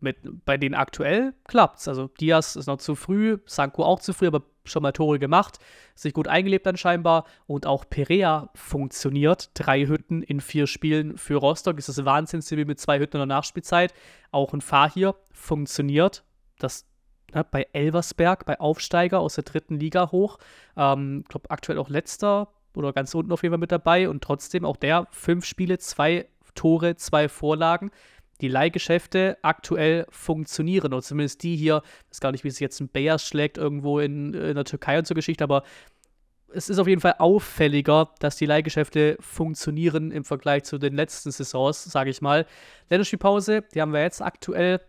[0.00, 1.88] Mit, bei denen aktuell klappt's.
[1.88, 5.58] Also Diaz ist noch zu früh, Sanko auch zu früh, aber schon mal Tore gemacht,
[5.94, 9.50] sich gut eingelebt dann scheinbar und auch Perea funktioniert.
[9.54, 13.36] Drei Hütten in vier Spielen für Rostock ist das Wahnsinnsziel mit zwei Hütten in der
[13.36, 13.92] Nachspielzeit.
[14.30, 16.22] Auch ein Fahr hier funktioniert.
[16.58, 16.86] Das
[17.34, 20.38] ne, bei Elversberg, bei Aufsteiger aus der dritten Liga hoch.
[20.38, 20.44] Ich
[20.76, 24.64] ähm, glaube, aktuell auch letzter oder ganz unten auf jeden Fall mit dabei und trotzdem
[24.64, 27.90] auch der fünf Spiele, zwei Tore, zwei Vorlagen.
[28.40, 32.80] Die Leihgeschäfte aktuell funktionieren, oder zumindest die hier, ich weiß gar nicht, wie es jetzt
[32.80, 35.62] ein Bayers schlägt irgendwo in, in der Türkei und so Geschichte, aber
[36.52, 41.30] es ist auf jeden Fall auffälliger, dass die Leihgeschäfte funktionieren im Vergleich zu den letzten
[41.30, 42.46] Saisons, sage ich mal.
[42.88, 44.80] Länderspielpause, die haben wir jetzt aktuell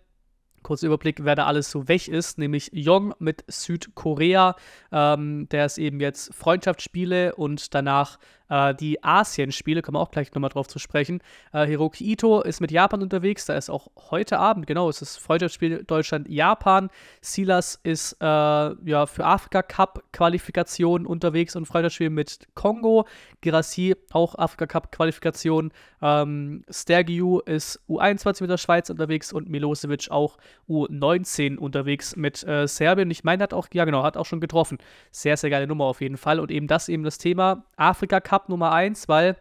[0.63, 4.55] Kurzer Überblick, wer da alles so weg ist, nämlich Jong mit Südkorea.
[4.91, 8.19] Ähm, der ist eben jetzt Freundschaftsspiele und danach
[8.49, 11.21] äh, die Asien-Spiele, kommen wir auch gleich nochmal drauf zu sprechen.
[11.53, 15.17] Äh, Hiroki Ito ist mit Japan unterwegs, da ist auch heute Abend, genau, es ist
[15.17, 16.89] Freundschaftsspiel Deutschland-Japan.
[17.21, 23.05] Silas ist äh, ja für Afrika-Cup-Qualifikation unterwegs und Freundschaftsspiel mit Kongo.
[23.41, 25.71] Girassi auch Afrika-Cup-Qualifikation.
[26.01, 30.37] Ähm, Stergiu ist U21 mit der Schweiz unterwegs und Milosevic auch
[30.67, 33.11] U19 unterwegs mit äh, Serbien.
[33.11, 34.77] Ich meine, hat auch, ja genau, hat auch schon getroffen.
[35.11, 36.39] Sehr, sehr geile Nummer auf jeden Fall.
[36.39, 39.35] Und eben das eben das Thema Afrika-Cup Cup Nummer 1, weil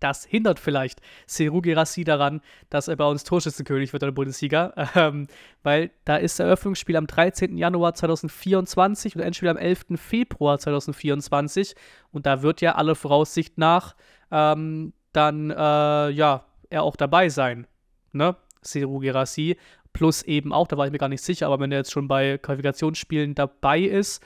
[0.00, 4.72] das hindert vielleicht Seru Gerassi daran, dass er bei uns Torschützenkönig wird in der Bundesliga.
[4.94, 5.26] Ähm,
[5.62, 7.56] weil da ist Eröffnungsspiel am 13.
[7.56, 9.84] Januar 2024 und Endspiel am 11.
[9.96, 11.74] Februar 2024.
[12.10, 13.94] Und da wird ja alle Voraussicht nach
[14.30, 17.66] ähm, dann, äh, ja, er auch dabei sein.
[18.12, 18.34] Ne?
[18.62, 19.56] Seru Gerassi.
[19.92, 22.08] Plus eben auch, da war ich mir gar nicht sicher, aber wenn er jetzt schon
[22.08, 24.22] bei Qualifikationsspielen dabei ist,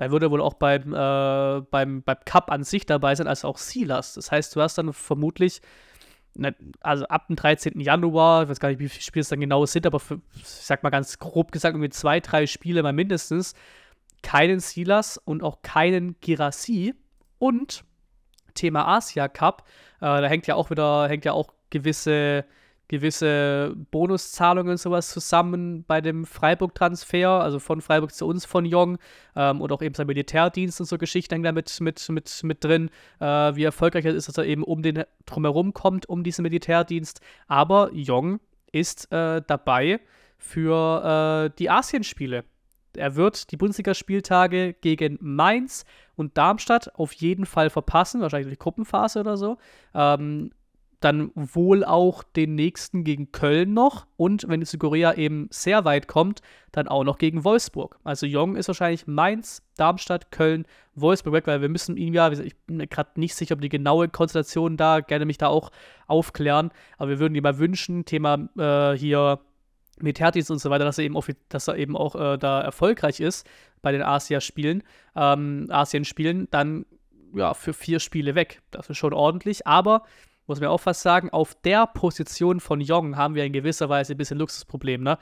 [0.00, 3.44] da würde er wohl auch beim, äh, beim, beim Cup an sich dabei sein, als
[3.44, 4.14] auch Silas.
[4.14, 5.60] Das heißt, du hast dann vermutlich,
[6.32, 7.78] ne, also ab dem 13.
[7.80, 10.46] Januar, ich weiß gar nicht, wie viele Spiele es dann genau sind, aber für, ich
[10.46, 13.52] sag mal ganz grob gesagt, irgendwie zwei, drei Spiele mal mindestens,
[14.22, 16.94] keinen Silas und auch keinen Girassi.
[17.38, 17.84] Und
[18.54, 19.64] Thema Asia Cup,
[19.98, 22.46] äh, da hängt ja auch wieder, hängt ja auch gewisse
[22.90, 28.98] gewisse Bonuszahlungen und sowas zusammen bei dem Freiburg-Transfer, also von Freiburg zu uns von Jong
[29.36, 32.64] ähm, und auch eben sein Militärdienst und so Geschichten hängen da mit, mit, mit, mit
[32.64, 36.42] drin, äh, wie erfolgreich er ist, dass er eben um den drumherum kommt, um diesen
[36.42, 37.20] Militärdienst.
[37.46, 38.40] Aber Jong
[38.72, 40.00] ist äh, dabei
[40.36, 42.42] für äh, die Asienspiele.
[42.96, 45.84] Er wird die Bundesligaspieltage gegen Mainz
[46.16, 49.58] und Darmstadt auf jeden Fall verpassen, wahrscheinlich die Gruppenphase oder so.
[49.94, 50.50] Ähm,
[51.00, 56.42] dann wohl auch den nächsten gegen Köln noch und wenn Südkorea eben sehr weit kommt,
[56.72, 57.98] dann auch noch gegen Wolfsburg.
[58.04, 62.56] Also Jong ist wahrscheinlich Mainz, Darmstadt, Köln, Wolfsburg weg, weil wir müssen ihn ja, ich
[62.66, 65.70] bin mir gerade nicht sicher, ob die genaue Konstellation da, gerne mich da auch
[66.06, 69.40] aufklären, aber wir würden ihm mal wünschen, Thema äh, hier
[70.02, 73.48] Militärdienst und so weiter, dass er eben, dass er eben auch äh, da erfolgreich ist
[73.82, 74.82] bei den Asia-Spielen,
[75.16, 76.84] ähm, Asien-Spielen, dann
[77.34, 78.60] ja, für vier Spiele weg.
[78.70, 80.02] Das ist schon ordentlich, aber
[80.50, 84.14] muss man auch fast sagen, auf der Position von Jong haben wir in gewisser Weise
[84.14, 85.16] ein bisschen Luxusproblem, ne?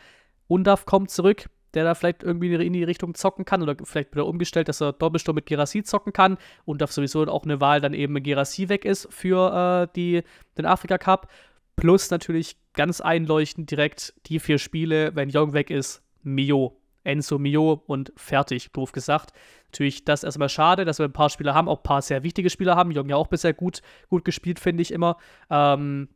[0.46, 4.24] Undaf kommt zurück, der da vielleicht irgendwie in die Richtung zocken kann oder vielleicht wieder
[4.24, 7.92] umgestellt, dass er Doppelsturm mit Gerassi zocken kann und darf sowieso auch eine Wahl dann
[7.92, 10.22] eben Gerassi weg ist für äh, die,
[10.56, 11.30] den Afrika Cup.
[11.76, 16.77] Plus natürlich ganz einleuchtend direkt die vier Spiele, wenn Jong weg ist, Mio.
[17.05, 19.32] Enzo Mio und fertig, doof gesagt.
[19.66, 22.51] Natürlich das erstmal schade, dass wir ein paar Spieler haben, auch ein paar sehr wichtige
[22.51, 22.90] Spieler haben.
[22.90, 25.16] Jong ja auch bisher gut, gut gespielt, finde ich immer.
[25.51, 26.09] Ähm,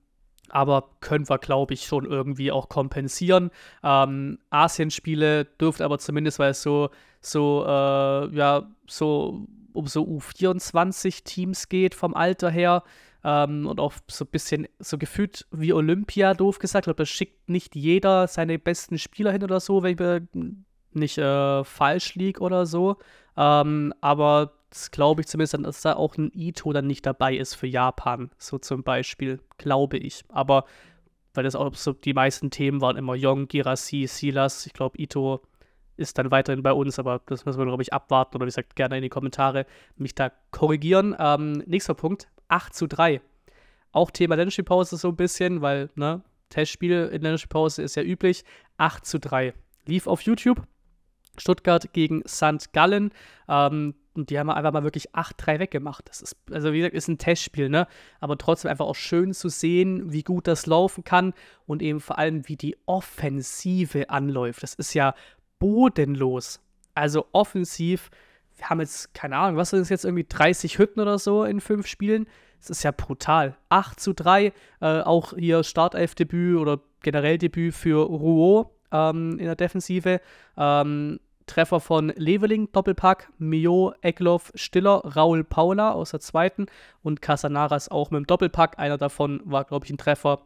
[0.48, 3.50] aber können wir, glaube ich, schon irgendwie auch kompensieren.
[3.82, 11.70] Ähm, Asienspiele dürfte aber zumindest, weil es so, so, äh, ja, so um so U24-Teams
[11.70, 12.82] geht vom Alter her,
[13.24, 16.84] ähm, und auch so ein bisschen so gefühlt wie Olympia, doof gesagt.
[16.84, 20.62] Ich glaube, da schickt nicht jeder seine besten Spieler hin oder so, wenn ich
[20.94, 22.96] nicht äh, falsch liege oder so.
[23.36, 27.54] Ähm, aber das glaube ich zumindest, dass da auch ein Ito dann nicht dabei ist
[27.54, 30.24] für Japan, so zum Beispiel, glaube ich.
[30.28, 30.64] Aber
[31.34, 34.66] weil das auch so die meisten Themen waren immer Yong, Girassi, Silas.
[34.66, 35.40] Ich glaube, Ito
[35.96, 38.76] ist dann weiterhin bei uns, aber das müssen wir, glaube ich, abwarten oder wie gesagt,
[38.76, 39.66] gerne in die Kommentare
[39.96, 41.14] mich da korrigieren.
[41.18, 43.20] Ähm, nächster Punkt, 8 zu 3.
[43.92, 48.44] Auch Thema Länderspielpause so ein bisschen, weil, ne, Testspiel in Länderspielpause ist ja üblich.
[48.78, 49.54] 8 zu 3.
[49.86, 50.62] Lief auf YouTube,
[51.38, 52.72] Stuttgart gegen St.
[52.72, 53.12] Gallen.
[53.48, 56.08] Ähm, und die haben einfach mal wirklich 8-3 weggemacht.
[56.08, 57.86] Das ist, also wie gesagt, ist ein Testspiel, ne?
[58.20, 61.32] Aber trotzdem einfach auch schön zu sehen, wie gut das laufen kann
[61.66, 64.62] und eben vor allem, wie die Offensive anläuft.
[64.62, 65.14] Das ist ja
[65.58, 66.60] bodenlos.
[66.94, 68.10] Also offensiv,
[68.58, 71.60] wir haben jetzt, keine Ahnung, was sind es jetzt irgendwie 30 Hütten oder so in
[71.60, 72.26] fünf Spielen?
[72.60, 73.56] Das ist ja brutal.
[73.70, 79.56] 8 zu 3, äh, auch hier Startelf-Debüt oder generell Debüt für Rouault ähm, in der
[79.56, 80.20] Defensive.
[80.56, 86.66] Ähm, Treffer von Leveling, Doppelpack, Mio, Eckloff, Stiller, Raul Paula aus der zweiten
[87.02, 88.78] und Casanaras auch mit dem Doppelpack.
[88.78, 90.40] Einer davon war, glaube ich, ein Treffer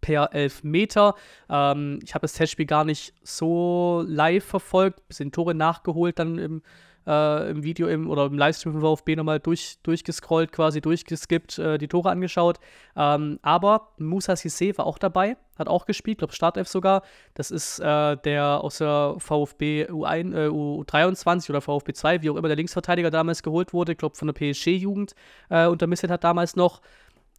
[0.00, 1.14] per Elfmeter.
[1.48, 6.62] Ähm, ich habe das Testspiel gar nicht so live verfolgt, bisschen Tore nachgeholt dann im,
[7.06, 11.78] äh, im Video im, oder im Livestream von VfB nochmal durch, durchgescrollt, quasi durchgeskippt, äh,
[11.78, 12.58] die Tore angeschaut.
[12.96, 17.02] Ähm, aber Musa Sissé war auch dabei, hat auch gespielt, glaube Startelf sogar.
[17.34, 22.36] Das ist äh, der aus der VfB U1, äh, U23 oder VfB 2, wie auch
[22.36, 25.14] immer der Linksverteidiger damals geholt wurde, glaube von der PSG-Jugend
[25.50, 26.80] äh, unter Misset hat damals noch.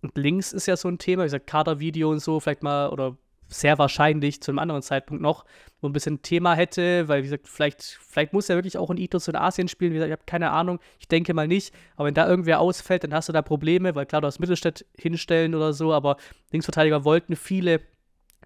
[0.01, 3.16] Und links ist ja so ein Thema, wie gesagt, Kadervideo und so, vielleicht mal, oder
[3.47, 5.45] sehr wahrscheinlich zu einem anderen Zeitpunkt noch,
[5.81, 8.97] wo ein bisschen Thema hätte, weil, wie gesagt, vielleicht, vielleicht muss er wirklich auch in
[8.97, 9.91] Itos in Asien spielen.
[9.91, 11.73] Wie gesagt, ich habe keine Ahnung, ich denke mal nicht.
[11.95, 14.85] Aber wenn da irgendwer ausfällt, dann hast du da Probleme, weil klar, du hast Mittelstädt
[14.97, 16.17] hinstellen oder so, aber
[16.51, 17.81] Linksverteidiger wollten viele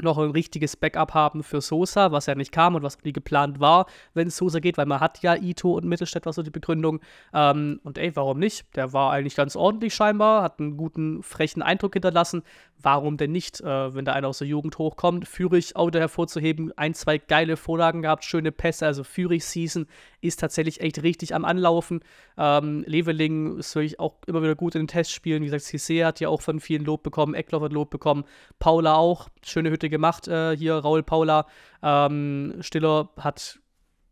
[0.03, 3.59] noch ein richtiges Backup haben für Sosa, was ja nicht kam und was nie geplant
[3.59, 6.51] war, wenn es Sosa geht, weil man hat ja Ito und Mittelstädt, war so die
[6.51, 6.99] Begründung.
[7.33, 8.65] Ähm, und ey, warum nicht?
[8.75, 12.43] Der war eigentlich ganz ordentlich scheinbar, hat einen guten, frechen Eindruck hinterlassen.
[12.79, 15.27] Warum denn nicht, äh, wenn da einer aus der Jugend hochkommt?
[15.27, 19.87] Führig auch wieder hervorzuheben, ein, zwei geile Vorlagen gehabt, schöne Pässe, also Führig-Season
[20.21, 22.01] ist tatsächlich echt richtig am Anlaufen.
[22.37, 25.41] Ähm, Leveling ist wirklich auch immer wieder gut in den Testspielen.
[25.41, 28.25] Wie gesagt, Cissé hat ja auch von vielen Lob bekommen, Eckloff hat Lob bekommen,
[28.59, 31.47] Paula auch, schöne Hütte gemacht äh, hier, Raul Paula.
[31.81, 33.59] Ähm, Stiller hat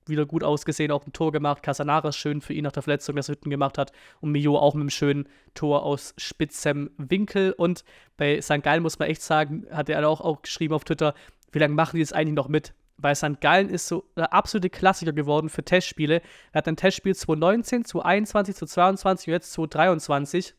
[0.07, 1.63] wieder gut ausgesehen, auch ein Tor gemacht.
[1.63, 3.91] Casanares schön für ihn nach der Verletzung, dass er Hütten gemacht hat.
[4.21, 7.53] Und Mio auch mit einem schönen Tor aus spitzem Winkel.
[7.53, 7.83] Und
[8.17, 8.61] bei St.
[8.61, 11.13] Gallen muss man echt sagen, hat er auch, auch geschrieben auf Twitter,
[11.51, 12.73] wie lange machen die das eigentlich noch mit?
[12.97, 13.41] Weil St.
[13.41, 16.21] Gallen ist so der absolute Klassiker geworden für Testspiele.
[16.51, 20.55] Er hat ein Testspiel 2019, 2021, 2022 und jetzt 2023.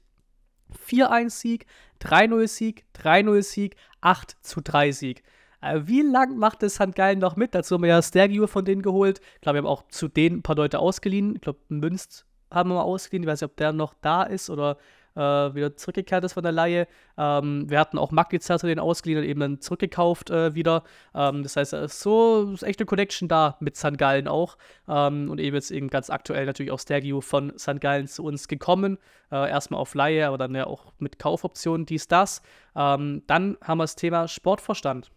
[0.89, 1.67] 4-1-Sieg,
[2.03, 5.23] 3-0-Sieg, 3-0-Sieg, 8 3 Sieg.
[5.61, 6.79] Äh, wie lang macht es.
[6.95, 7.55] Gallen noch mit?
[7.55, 9.21] Dazu haben wir ja Stergio von denen geholt.
[9.35, 11.37] Ich glaube, wir haben auch zu denen ein paar Leute ausgeliehen.
[11.37, 13.25] Ich glaube, Münst haben wir mal ausgeliehen.
[13.25, 14.79] Ich weiß nicht, ob der noch da ist oder
[15.17, 16.87] äh, wieder zurückgekehrt ist von der Laie.
[17.17, 20.85] Ähm, wir hatten auch Magnitzer zu den ausgeliehen und eben dann zurückgekauft äh, wieder.
[21.15, 23.99] Ähm, das heißt, ist so ist echt eine Connection da mit St.
[23.99, 24.57] Gallen auch.
[24.89, 27.81] Ähm, und eben jetzt eben ganz aktuell natürlich auch Stergio von St.
[27.81, 28.99] Gallen zu uns gekommen.
[29.33, 32.43] Äh, erstmal auf Laie, aber dann ja auch mit Kaufoptionen, dies, das.
[32.77, 35.11] Ähm, dann haben wir das Thema Sportvorstand.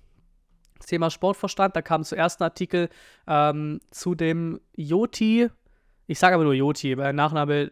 [0.78, 2.89] Das Thema Sportverstand, da kam zuerst ein Artikel
[3.28, 5.50] ähm, zu dem Joti,
[6.10, 7.70] ich sage aber nur Joti, weil der Nachname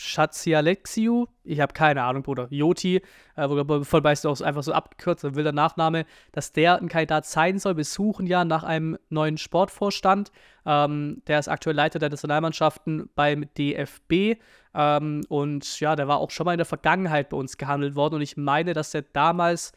[0.00, 3.02] Schatzialexiu, ich habe keine Ahnung, Bruder, Joti,
[3.36, 7.26] äh, voll weißt du auch einfach so abgekürzt, ein wilder Nachname, dass der ein Kandidat
[7.26, 7.76] sein soll.
[7.76, 10.32] Wir suchen ja nach einem neuen Sportvorstand.
[10.64, 14.40] Ähm, der ist aktuell Leiter der Nationalmannschaften beim DFB.
[14.74, 18.14] Ähm, und ja, der war auch schon mal in der Vergangenheit bei uns gehandelt worden.
[18.14, 19.72] Und ich meine, dass der damals,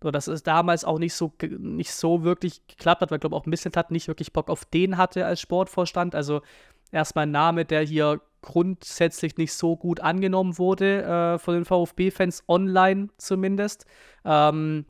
[0.00, 3.34] oder dass es damals auch nicht so, nicht so wirklich geklappt hat, weil ich glaube
[3.34, 6.14] auch ein bisschen hat nicht wirklich Bock auf den hatte als Sportvorstand.
[6.14, 6.42] Also
[6.92, 12.44] erstmal ein Name, der hier grundsätzlich nicht so gut angenommen wurde äh, von den VfB-Fans,
[12.46, 13.86] online zumindest.
[14.24, 14.84] Ähm,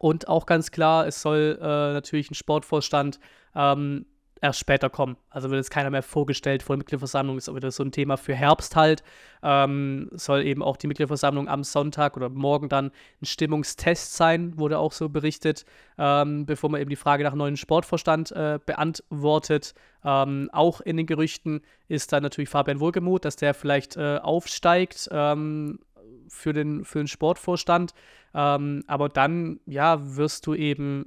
[0.00, 3.20] und auch ganz klar, es soll äh, natürlich ein Sportvorstand
[3.54, 4.06] ähm,
[4.40, 5.16] erst später kommen.
[5.30, 8.16] Also wird jetzt keiner mehr vorgestellt vor der Mitgliederversammlung, ist auch wieder so ein Thema
[8.16, 9.02] für Herbst halt.
[9.42, 14.78] Ähm, soll eben auch die Mitgliederversammlung am Sonntag oder morgen dann ein Stimmungstest sein, wurde
[14.78, 15.64] auch so berichtet,
[15.96, 19.74] ähm, bevor man eben die Frage nach neuen Sportvorstand äh, beantwortet.
[20.04, 25.08] Ähm, auch in den Gerüchten ist dann natürlich Fabian Wohlgemuth, dass der vielleicht äh, aufsteigt
[25.12, 25.80] ähm,
[26.28, 27.94] für, den, für den Sportvorstand.
[28.34, 31.06] Ähm, aber dann, ja, wirst du eben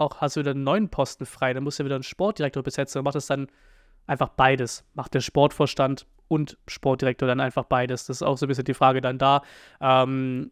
[0.00, 2.98] auch hast du wieder einen neuen Posten frei, dann musst du wieder einen Sportdirektor besetzen
[2.98, 3.48] und macht das dann
[4.06, 4.84] einfach beides.
[4.94, 8.06] Macht der Sportvorstand und Sportdirektor dann einfach beides.
[8.06, 9.42] Das ist auch so ein bisschen die Frage dann da.
[9.80, 10.50] Ähm,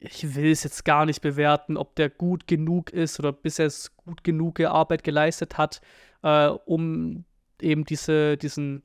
[0.00, 4.24] ich will es jetzt gar nicht bewerten, ob der gut genug ist oder bisher gut
[4.24, 5.80] genug Arbeit geleistet hat,
[6.22, 7.24] äh, um
[7.60, 8.82] eben diese, diesen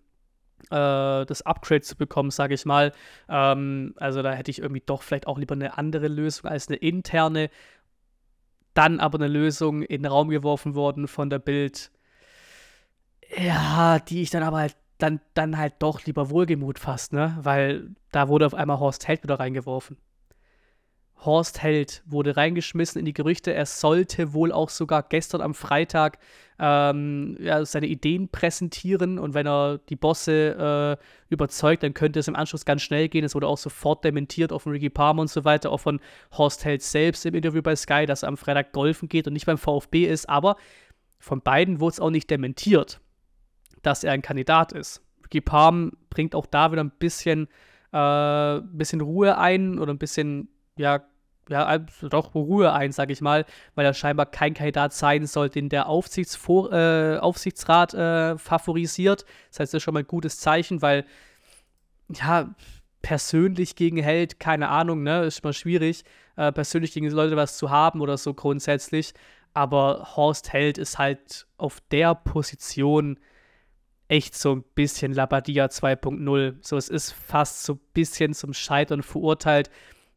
[0.70, 2.92] äh, das Upgrade zu bekommen, sage ich mal.
[3.30, 6.78] Ähm, also da hätte ich irgendwie doch vielleicht auch lieber eine andere Lösung als eine
[6.78, 7.50] interne
[8.78, 11.92] dann aber eine Lösung in den Raum geworfen worden von der Bild,
[13.38, 17.38] ja, die ich dann aber halt dann, dann halt doch lieber Wohlgemut fast, ne?
[17.42, 19.98] Weil da wurde auf einmal Horst Held wieder reingeworfen.
[21.20, 23.54] Horst Held wurde reingeschmissen in die Gerüchte.
[23.54, 26.20] Er sollte wohl auch sogar gestern am Freitag
[26.60, 32.28] ähm, ja, seine Ideen präsentieren und wenn er die Bosse äh, überzeugt, dann könnte es
[32.28, 33.24] im Anschluss ganz schnell gehen.
[33.24, 36.00] Es wurde auch sofort dementiert, auch von Ricky Palmer und so weiter, auch von
[36.38, 39.46] Horst Held selbst im Interview bei Sky, dass er am Freitag golfen geht und nicht
[39.46, 40.30] beim VfB ist.
[40.30, 40.56] Aber
[41.20, 43.00] von beiden wurde es auch nicht dementiert,
[43.82, 45.02] dass er ein Kandidat ist.
[45.24, 47.48] Ricky Palm bringt auch da wieder ein bisschen,
[47.92, 51.04] äh, bisschen Ruhe ein oder ein bisschen ja,
[51.50, 55.70] ja, doch Ruhe ein, sag ich mal, weil er scheinbar kein Kandidat sein soll, den
[55.70, 59.26] der äh, Aufsichtsrat äh, favorisiert.
[59.50, 61.06] Das heißt, das ist schon mal ein gutes Zeichen, weil,
[62.10, 62.54] ja,
[63.02, 66.04] persönlich gegen Held, keine Ahnung, ne, ist immer schwierig,
[66.36, 69.14] äh, persönlich gegen Leute was zu haben oder so grundsätzlich.
[69.54, 73.20] Aber Horst Held ist halt auf der Position
[74.08, 76.56] echt so ein bisschen Labadia 2.0.
[76.62, 79.70] So, es ist fast so ein bisschen zum Scheitern verurteilt,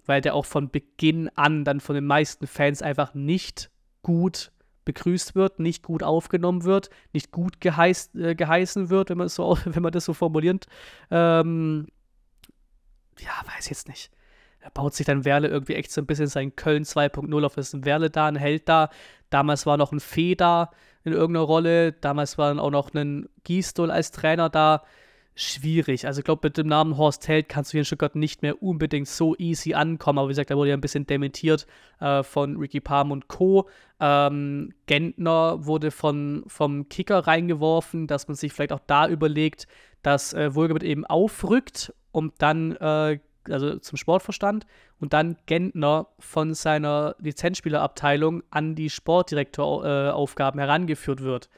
[0.07, 3.70] weil der auch von Beginn an dann von den meisten Fans einfach nicht
[4.03, 4.53] gut
[4.84, 9.57] begrüßt wird, nicht gut aufgenommen wird, nicht gut geheiß, äh, geheißen wird, wenn man, so,
[9.64, 10.66] wenn man das so formuliert.
[11.11, 11.86] Ähm,
[13.18, 14.11] ja, weiß jetzt nicht.
[14.62, 17.57] Da baut sich dann Werle irgendwie echt so ein bisschen sein Köln 2.0 auf.
[17.57, 18.90] Ist ein Werle da, ein Held da.
[19.30, 20.70] Damals war noch ein Fee da
[21.05, 21.92] in irgendeiner Rolle.
[21.92, 24.82] Damals war dann auch noch ein Gisdol als Trainer da.
[25.43, 26.07] Schwierig.
[26.07, 28.62] Also ich glaube, mit dem Namen Horst Held kannst du hier in Stuttgart nicht mehr
[28.62, 30.18] unbedingt so easy ankommen.
[30.18, 31.66] Aber wie gesagt, da wurde ja ein bisschen dementiert
[31.99, 33.66] äh, von Ricky Palm und Co.
[34.01, 39.66] Ähm, Gentner wurde von, vom Kicker reingeworfen, dass man sich vielleicht auch da überlegt,
[40.03, 43.18] dass äh, Wohlgebiet eben aufrückt, um dann äh,
[43.49, 44.66] also zum Sportverstand
[45.01, 51.49] und dann Gentner von seiner Lizenzspielerabteilung an die Sportdirektoraufgaben äh, herangeführt wird.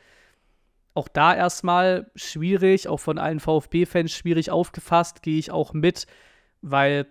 [0.94, 6.06] Auch da erstmal schwierig, auch von allen VfB-Fans schwierig aufgefasst, gehe ich auch mit,
[6.60, 7.06] weil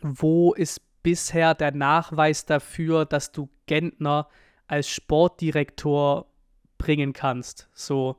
[0.00, 4.28] wo ist bisher der Nachweis dafür, dass du Gentner
[4.66, 6.26] als Sportdirektor
[6.78, 7.68] bringen kannst?
[7.74, 8.16] So,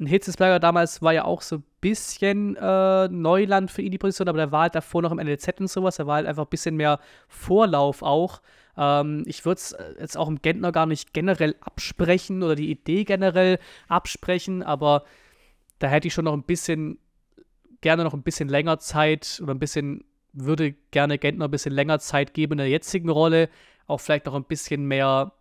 [0.00, 4.28] ein Hitzesberger damals war ja auch so ein bisschen äh, Neuland für ihn die Position,
[4.28, 5.98] aber der war halt davor noch im NLZ und sowas.
[5.98, 6.98] Er war halt einfach ein bisschen mehr
[7.28, 8.40] Vorlauf auch.
[8.76, 12.70] Ähm, ich würde es äh, jetzt auch im Gentner gar nicht generell absprechen oder die
[12.70, 13.58] Idee generell
[13.88, 15.04] absprechen, aber
[15.78, 16.98] da hätte ich schon noch ein bisschen,
[17.80, 21.98] gerne noch ein bisschen länger Zeit oder ein bisschen, würde gerne Gentner ein bisschen länger
[21.98, 23.48] Zeit geben in der jetzigen Rolle.
[23.86, 25.32] Auch vielleicht noch ein bisschen mehr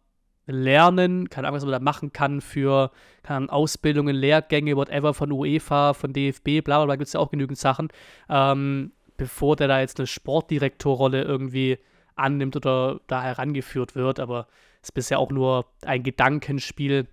[0.48, 2.92] lernen, keine Ahnung, was man da machen kann für
[3.24, 7.30] kann Ausbildungen, Lehrgänge, whatever von UEFA, von DFB, bla bla bla, gibt es ja auch
[7.30, 7.90] genügend Sachen,
[8.28, 11.78] ähm, bevor der da jetzt eine Sportdirektorrolle irgendwie
[12.16, 14.20] annimmt oder da herangeführt wird.
[14.20, 14.48] Aber
[14.82, 17.08] es ist bisher auch nur ein Gedankenspiel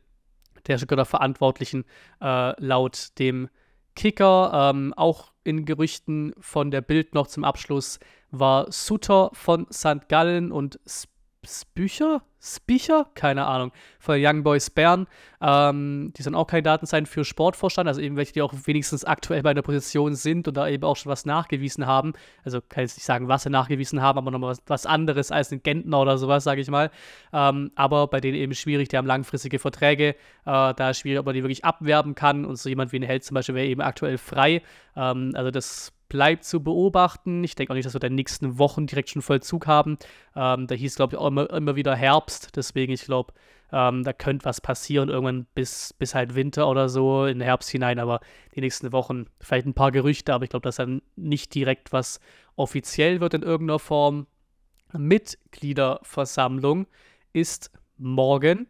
[0.66, 1.84] der Stuttgarter Verantwortlichen
[2.20, 3.48] äh, laut dem
[3.94, 4.70] Kicker.
[4.72, 7.98] Ähm, auch in Gerüchten von der Bild noch zum Abschluss
[8.30, 10.08] war Sutter von St.
[10.08, 11.10] Gallen und Sp
[11.46, 12.22] Spücher?
[12.40, 13.06] Spicher?
[13.14, 13.72] Keine Ahnung.
[13.98, 15.06] Von Young Boys Bern.
[15.40, 19.42] Ähm, die sollen auch Kandidaten sein für Sportvorstand, also eben welche, die auch wenigstens aktuell
[19.42, 22.12] bei einer Position sind und da eben auch schon was nachgewiesen haben.
[22.44, 25.30] Also kann ich jetzt nicht sagen, was sie nachgewiesen haben, aber nochmal was, was anderes
[25.30, 26.90] als ein Gentner oder sowas, sage ich mal.
[27.32, 30.10] Ähm, aber bei denen eben schwierig, die haben langfristige Verträge.
[30.10, 30.14] Äh,
[30.44, 33.24] da ist schwierig, ob man die wirklich abwerben kann und so jemand wie ein Held
[33.24, 34.62] zum Beispiel wäre eben aktuell frei.
[34.96, 37.44] Ähm, also das bleibt zu beobachten.
[37.44, 39.98] Ich denke auch nicht, dass wir in den nächsten Wochen direkt schon Vollzug haben.
[40.34, 41.94] Ähm, da hieß, glaube ich, auch immer, immer wieder
[42.28, 42.56] Herbst.
[42.56, 43.32] Deswegen, ich glaube,
[43.72, 47.70] ähm, da könnte was passieren, irgendwann bis, bis halt Winter oder so, in den Herbst
[47.70, 47.98] hinein.
[47.98, 48.20] Aber
[48.54, 52.20] die nächsten Wochen vielleicht ein paar Gerüchte, aber ich glaube, dass dann nicht direkt was
[52.56, 54.26] offiziell wird in irgendeiner Form.
[54.92, 56.86] Mitgliederversammlung
[57.32, 58.68] ist morgen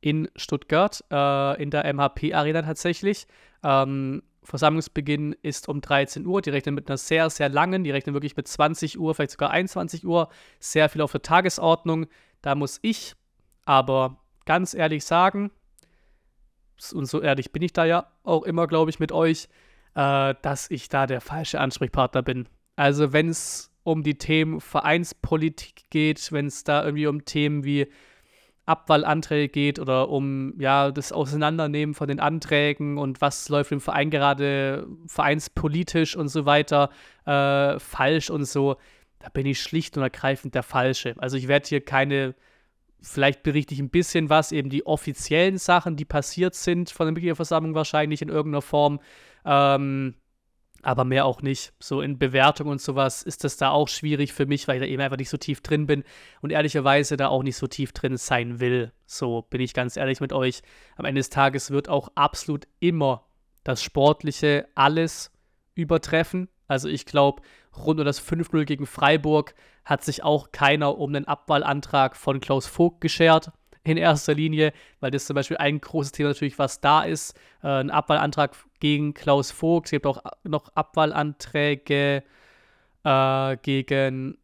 [0.00, 3.26] in Stuttgart, äh, in der MHP-Arena tatsächlich.
[3.62, 6.42] Ähm, Versammlungsbeginn ist um 13 Uhr.
[6.42, 9.50] Die rechnen mit einer sehr, sehr langen, die rechnen wirklich mit 20 Uhr, vielleicht sogar
[9.50, 10.28] 21 Uhr.
[10.60, 12.06] Sehr viel auf der Tagesordnung.
[12.44, 13.14] Da muss ich
[13.64, 15.50] aber ganz ehrlich sagen,
[16.92, 19.48] und so ehrlich bin ich da ja auch immer, glaube ich, mit euch,
[19.94, 22.46] äh, dass ich da der falsche Ansprechpartner bin.
[22.76, 27.90] Also wenn es um die Themen Vereinspolitik geht, wenn es da irgendwie um Themen wie
[28.66, 34.10] Abwahlanträge geht oder um ja das Auseinandernehmen von den Anträgen und was läuft im Verein
[34.10, 36.90] gerade vereinspolitisch und so weiter
[37.24, 38.76] äh, falsch und so,
[39.24, 41.14] da bin ich schlicht und ergreifend der Falsche.
[41.16, 42.34] Also ich werde hier keine,
[43.00, 47.12] vielleicht berichte ich ein bisschen was, eben die offiziellen Sachen, die passiert sind von der
[47.12, 49.00] Mitgliederversammlung wahrscheinlich in irgendeiner Form.
[49.46, 50.14] Ähm,
[50.82, 51.72] aber mehr auch nicht.
[51.80, 54.86] So in Bewertung und sowas ist das da auch schwierig für mich, weil ich da
[54.86, 56.04] eben einfach nicht so tief drin bin
[56.42, 58.92] und ehrlicherweise da auch nicht so tief drin sein will.
[59.06, 60.60] So bin ich ganz ehrlich mit euch.
[60.96, 63.24] Am Ende des Tages wird auch absolut immer
[63.62, 65.30] das Sportliche alles
[65.74, 66.50] übertreffen.
[66.68, 67.40] Also ich glaube,
[67.76, 69.54] rund um das 5-0 gegen Freiburg
[69.84, 73.52] hat sich auch keiner um den Abwahlantrag von Klaus Vogt geschert
[73.84, 77.36] in erster Linie, weil das zum Beispiel ein großes Thema natürlich, was da ist.
[77.62, 79.86] Äh, ein Abwahlantrag gegen Klaus Vogt.
[79.86, 82.22] Es gibt auch noch Abwahlanträge
[83.04, 84.38] äh, gegen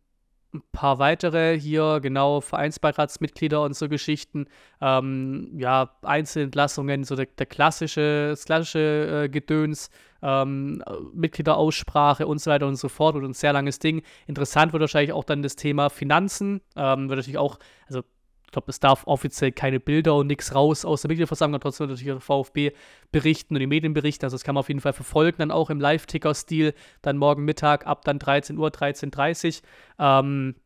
[0.53, 4.47] ein paar weitere hier, genau, Vereinsbeiratsmitglieder und so Geschichten.
[4.81, 9.91] Ähm, ja, Einzelentlassungen, so der, der klassische, das klassische äh, Gedöns,
[10.23, 10.83] ähm,
[11.13, 13.17] Mitgliederaussprache und so weiter und so fort.
[13.17, 14.03] Und ein sehr langes Ding.
[14.27, 16.61] Interessant wird wahrscheinlich auch dann das Thema Finanzen.
[16.77, 18.03] Ähm, wird natürlich auch, also
[18.51, 22.07] ich glaube, es darf offiziell keine Bilder und nichts raus aus der Mitgliederversammlung, trotzdem natürlich
[22.07, 22.73] der VfB
[23.13, 24.25] berichten und die Medien berichten.
[24.25, 27.87] Also das kann man auf jeden Fall verfolgen, dann auch im Live-Ticker-Stil, dann morgen Mittag
[27.87, 30.05] ab dann 13 Uhr, 13.30 Uhr.
[30.05, 30.57] Ähm,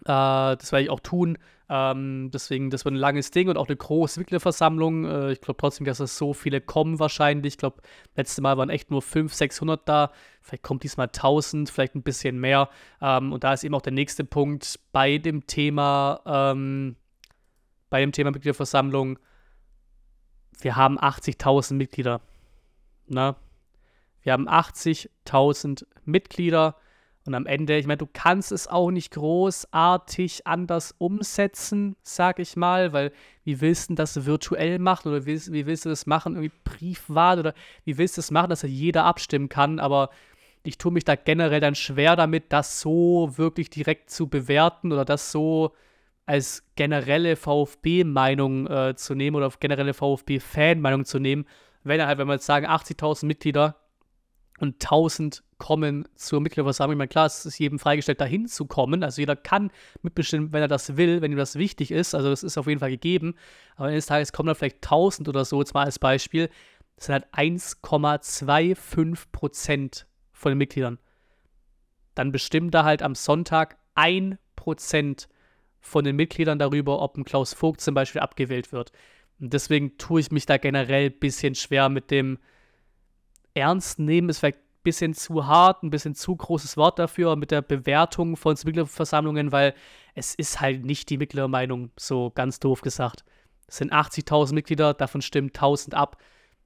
[0.00, 1.38] äh, das werde ich auch tun.
[1.70, 5.04] Ähm, deswegen, das wird ein langes Ding und auch eine große Mitgliederversammlung.
[5.04, 7.54] Äh, ich glaube trotzdem, dass es so viele kommen wahrscheinlich.
[7.54, 7.82] Ich glaube,
[8.16, 10.10] letztes Mal waren echt nur 500, 600 da.
[10.42, 12.68] Vielleicht kommt diesmal 1000, vielleicht ein bisschen mehr.
[13.00, 16.96] Ähm, und da ist eben auch der nächste Punkt bei dem Thema ähm,
[17.90, 19.18] bei dem Thema Mitgliederversammlung,
[20.60, 22.20] wir haben 80.000 Mitglieder.
[23.06, 23.36] Ne?
[24.22, 26.76] Wir haben 80.000 Mitglieder
[27.28, 32.56] und am Ende, ich meine, du kannst es auch nicht großartig anders umsetzen, sag ich
[32.56, 33.12] mal, weil
[33.44, 37.38] wie willst du das virtuell machen oder wie, wie willst du das machen, irgendwie Briefwahl
[37.38, 37.52] oder
[37.84, 40.08] wie willst du das machen, dass jeder abstimmen kann, aber
[40.62, 45.04] ich tue mich da generell dann schwer damit, das so wirklich direkt zu bewerten oder
[45.04, 45.74] das so
[46.28, 51.46] als generelle VfB-Meinung äh, zu nehmen oder generelle VfB-Fan-Meinung zu nehmen,
[51.84, 53.76] wenn halt, wenn wir jetzt sagen, 80.000 Mitglieder
[54.58, 56.96] und 1000 kommen zur Mitgliederversammlung.
[56.96, 59.02] Ich meine, klar, es ist jedem freigestellt, dahin zu kommen.
[59.02, 59.70] Also jeder kann
[60.02, 62.14] mitbestimmen, wenn er das will, wenn ihm das wichtig ist.
[62.14, 63.34] Also das ist auf jeden Fall gegeben.
[63.76, 66.50] Aber eines Tages kommen da vielleicht 1000 oder so, jetzt mal als Beispiel.
[66.96, 70.98] Das sind halt 1,25 Prozent von den Mitgliedern.
[72.14, 75.28] Dann bestimmt da halt am Sonntag 1 Prozent
[75.88, 78.92] von den Mitgliedern darüber, ob ein Klaus Vogt zum Beispiel abgewählt wird.
[79.40, 82.38] Und deswegen tue ich mich da generell ein bisschen schwer mit dem
[83.54, 87.50] Ernst nehmen, ist vielleicht ein bisschen zu hart, ein bisschen zu großes Wort dafür, mit
[87.50, 89.74] der Bewertung von Mitgliederversammlungen, weil
[90.14, 93.24] es ist halt nicht die Mitgliedermeinung, so ganz doof gesagt.
[93.66, 96.16] Es sind 80.000 Mitglieder, davon stimmen 1000 ab.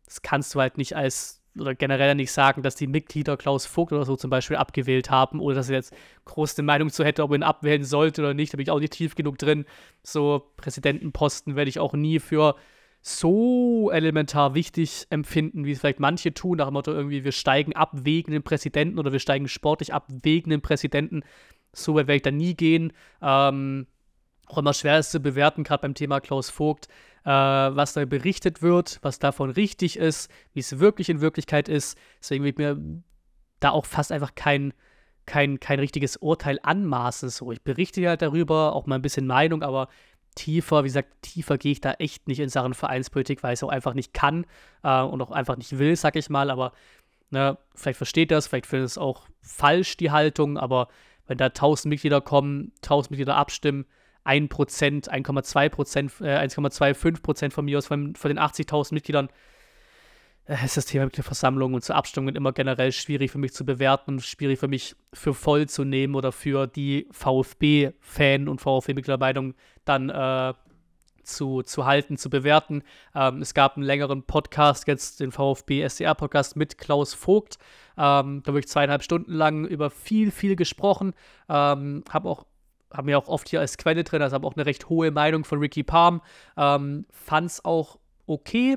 [0.05, 3.93] Das kannst du halt nicht als oder generell nicht sagen, dass die Mitglieder Klaus Vogt
[3.93, 5.95] oder so zum Beispiel abgewählt haben oder dass er jetzt
[6.25, 8.53] große Meinung zu hätte, ob er ihn abwählen sollte oder nicht.
[8.53, 9.67] Da bin ich auch nicht tief genug drin.
[10.03, 12.57] So Präsidentenposten werde ich auch nie für
[13.03, 17.75] so elementar wichtig empfinden, wie es vielleicht manche tun, nach dem Motto irgendwie, wir steigen
[17.75, 21.23] ab wegen dem Präsidenten oder wir steigen sportlich ab wegen dem Präsidenten.
[21.73, 22.93] So weit werde ich da nie gehen.
[23.21, 23.89] Ähm,
[24.47, 26.89] auch immer schwer ist zu bewerten, gerade beim Thema Klaus Vogt,
[27.25, 31.99] äh, was da berichtet wird, was davon richtig ist, wie es wirklich in Wirklichkeit ist.
[32.21, 32.81] Deswegen wird mir
[33.61, 34.73] da auch fast einfach kein,
[35.27, 37.29] kein, kein richtiges Urteil anmaßen.
[37.29, 39.89] So, ich berichte halt darüber, auch mal ein bisschen Meinung, aber
[40.35, 43.63] tiefer, wie gesagt, tiefer gehe ich da echt nicht in Sachen Vereinspolitik, weil ich es
[43.63, 44.47] auch einfach nicht kann
[44.83, 46.51] äh, und auch einfach nicht will, sag ich mal.
[46.51, 46.73] Aber
[47.31, 50.89] ne, vielleicht versteht das, vielleicht findet es auch falsch, die Haltung, aber
[51.27, 53.87] wenn da 1000 Mitglieder kommen, 1000 Mitglieder abstimmen,
[54.25, 59.29] 1%, 1,2%, äh, 1,25% von mir aus, von, von den 80.000 Mitgliedern,
[60.47, 63.53] äh, ist das Thema mit der Versammlung und zur Abstimmung immer generell schwierig für mich
[63.53, 68.61] zu bewerten und schwierig für mich für voll zu nehmen oder für die VfB-Fan und
[68.61, 69.55] VfB-Mitgliedermeinung
[69.85, 70.55] dann äh,
[71.25, 72.83] zu, zu halten, zu bewerten.
[73.15, 77.59] Ähm, es gab einen längeren Podcast, jetzt den VfB-SDR-Podcast mit Klaus Vogt.
[77.97, 81.15] Ähm, da habe ich zweieinhalb Stunden lang über viel, viel gesprochen.
[81.49, 82.47] Ähm, habe auch
[82.93, 85.45] haben wir auch oft hier als Quelle drin, also habe auch eine recht hohe Meinung
[85.45, 86.21] von Ricky Palm.
[86.57, 88.77] Ähm, fand es auch okay,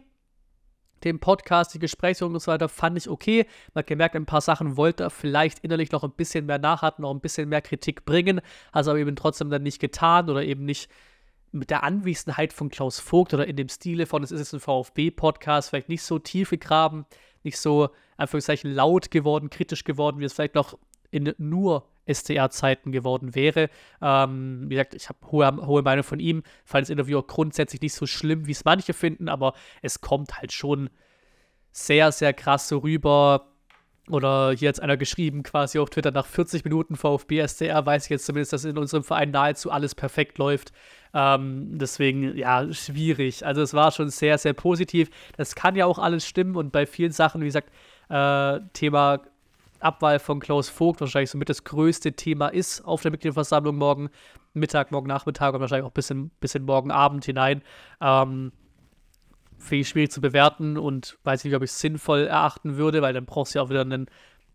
[1.04, 3.46] den Podcast, die Gesprächsführung und so weiter, fand ich okay.
[3.74, 7.04] Man hat gemerkt, ein paar Sachen wollte er vielleicht innerlich noch ein bisschen mehr nachhaken,
[7.04, 8.42] noch ein bisschen mehr Kritik bringen,
[8.74, 10.90] hat es aber eben trotzdem dann nicht getan oder eben nicht
[11.52, 14.60] mit der Anwesenheit von Klaus Vogt oder in dem Stile von, es ist jetzt ein
[14.60, 17.06] VfB-Podcast, vielleicht nicht so tief gegraben,
[17.44, 20.78] nicht so, Anführungszeichen, laut geworden, kritisch geworden, wie es vielleicht noch
[21.12, 23.70] in nur SDR-Zeiten geworden wäre.
[24.02, 27.82] Ähm, wie gesagt, ich habe hohe, hohe Meinung von ihm, fand das Interview auch grundsätzlich
[27.82, 30.90] nicht so schlimm, wie es manche finden, aber es kommt halt schon
[31.72, 33.52] sehr, sehr krass so rüber.
[34.10, 38.12] Oder hier hat einer geschrieben, quasi auf Twitter, nach 40 Minuten VfB SDR weiß ich
[38.12, 40.74] jetzt zumindest, dass in unserem Verein nahezu alles perfekt läuft.
[41.14, 43.44] Ähm, deswegen, ja, schwierig.
[43.46, 45.10] Also es war schon sehr, sehr positiv.
[45.38, 47.72] Das kann ja auch alles stimmen und bei vielen Sachen, wie gesagt,
[48.10, 49.22] äh, Thema
[49.80, 54.10] Abwahl von Klaus Vogt wahrscheinlich somit das größte Thema ist auf der Mitgliederversammlung morgen
[54.54, 57.62] Mittag, morgen Nachmittag und wahrscheinlich auch bis in, bis in morgen Abend hinein.
[58.02, 58.52] Ähm,
[59.58, 63.14] Finde ich schwierig zu bewerten und weiß nicht, ob ich es sinnvoll erachten würde, weil
[63.14, 64.08] dann brauchst du ja auch wieder einen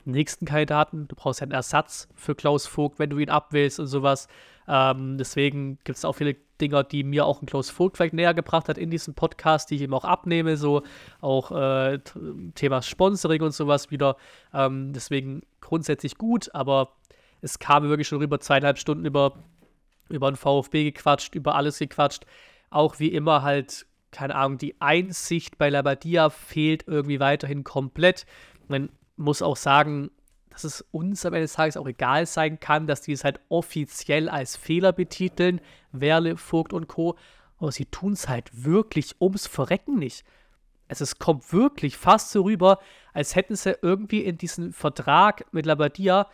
[0.05, 1.09] nächsten Kandidaten.
[1.09, 4.29] Du brauchst ja einen Ersatz für Klaus Vogt, wenn du ihn abwählst und sowas.
[4.69, 8.35] Ähm, deswegen gibt es auch viele Dinger, die mir auch ein Klaus Vogt vielleicht näher
[8.35, 10.83] gebracht hat in diesem Podcast, die ich ihm auch abnehme, so
[11.21, 11.99] auch äh,
[12.55, 14.17] Thema Sponsoring und sowas wieder.
[14.53, 16.93] Ähm, deswegen grundsätzlich gut, aber
[17.41, 19.35] es kam wirklich schon über zweieinhalb Stunden über,
[20.09, 22.25] über den VfB gequatscht, über alles gequatscht.
[22.71, 28.27] Auch wie immer halt, keine Ahnung, die Einsicht bei Labadia fehlt irgendwie weiterhin komplett.
[28.69, 30.11] Man muss auch sagen,
[30.51, 33.41] dass es uns am Ende des Tages auch egal sein kann, dass die es halt
[33.49, 35.61] offiziell als Fehler betiteln,
[35.93, 37.17] Werle, Vogt und Co.
[37.59, 40.25] Aber sie tun es halt wirklich ums Verrecken nicht.
[40.89, 42.81] Also es kommt wirklich fast so rüber,
[43.13, 46.27] als hätten sie irgendwie in diesen Vertrag mit Labadia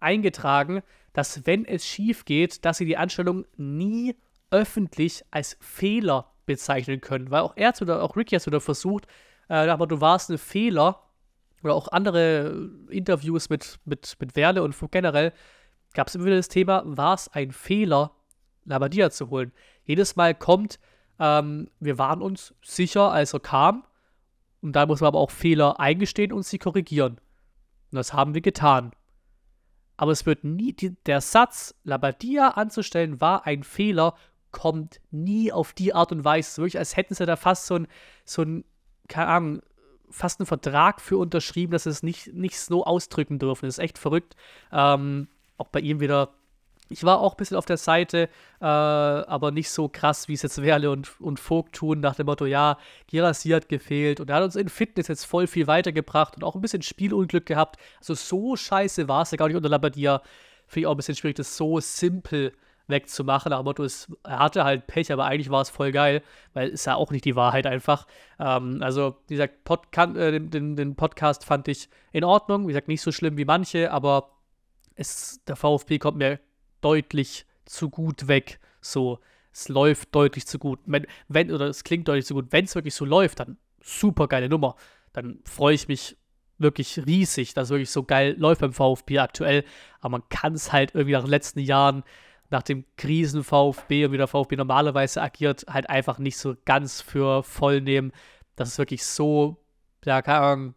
[0.00, 0.82] eingetragen,
[1.14, 4.16] dass wenn es schief geht, dass sie die Anstellung nie
[4.50, 7.30] öffentlich als Fehler bezeichnen können.
[7.30, 9.06] Weil auch er oder auch Ricky hat wieder versucht,
[9.48, 11.02] äh, aber du warst ein Fehler,
[11.62, 15.32] oder auch andere Interviews mit, mit, mit Werle und generell,
[15.94, 18.12] gab es immer wieder das Thema, war es ein Fehler,
[18.64, 19.52] Labadia zu holen?
[19.84, 20.78] Jedes Mal kommt,
[21.18, 23.84] ähm, wir waren uns sicher, als er kam,
[24.62, 27.14] und da muss man aber auch Fehler eingestehen und sie korrigieren.
[27.90, 28.92] Und das haben wir getan.
[29.96, 34.14] Aber es wird nie, die, der Satz, Labadia anzustellen, war ein Fehler,
[34.52, 36.62] kommt nie auf die Art und Weise.
[36.62, 37.88] Wirklich, als hätten sie da fast so ein,
[38.24, 38.64] so ein,
[39.08, 39.62] keine Ahnung,
[40.12, 43.66] fast einen Vertrag für unterschrieben, dass sie es nicht, nicht so ausdrücken dürfen.
[43.66, 44.36] Das ist echt verrückt.
[44.70, 46.30] Ähm, auch bei ihm wieder
[46.92, 48.28] ich war auch ein bisschen auf der Seite,
[48.60, 52.26] äh, aber nicht so krass, wie es jetzt Werle und, und Vogt tun, nach dem
[52.26, 56.36] Motto, ja, Girassi hat gefehlt und er hat uns in Fitness jetzt voll viel weitergebracht
[56.36, 57.80] und auch ein bisschen Spielunglück gehabt.
[57.98, 60.22] Also so scheiße war es ja gar nicht unter Labadia.
[60.66, 62.52] Finde ich auch ein bisschen schwierig, das so simpel
[62.92, 63.50] wegzumachen.
[63.50, 63.84] Nach dem Motto,
[64.22, 66.22] er hatte halt Pech, aber eigentlich war es voll geil,
[66.52, 68.06] weil es ja auch nicht die Wahrheit einfach.
[68.38, 72.64] Ähm, also, wie gesagt, Podca äh, den, den Podcast fand ich in Ordnung.
[72.64, 74.30] Wie gesagt, nicht so schlimm wie manche, aber
[74.94, 76.38] es, der VfB kommt mir
[76.80, 78.60] deutlich zu gut weg.
[78.80, 79.18] So,
[79.52, 80.80] es läuft deutlich zu gut.
[80.86, 82.46] Wenn, wenn oder es klingt deutlich zu gut.
[82.50, 84.76] Wenn es wirklich so läuft, dann super geile Nummer.
[85.12, 86.16] Dann freue ich mich
[86.58, 89.64] wirklich riesig, dass es wirklich so geil läuft beim VfB aktuell.
[90.00, 92.04] Aber man kann es halt irgendwie nach den letzten Jahren,
[92.52, 97.42] nach dem Krisen-VfB und wie der VfB normalerweise agiert, halt einfach nicht so ganz für
[97.42, 98.12] voll nehmen,
[98.56, 99.56] dass es wirklich so,
[100.04, 100.74] ja, keine Ahnung,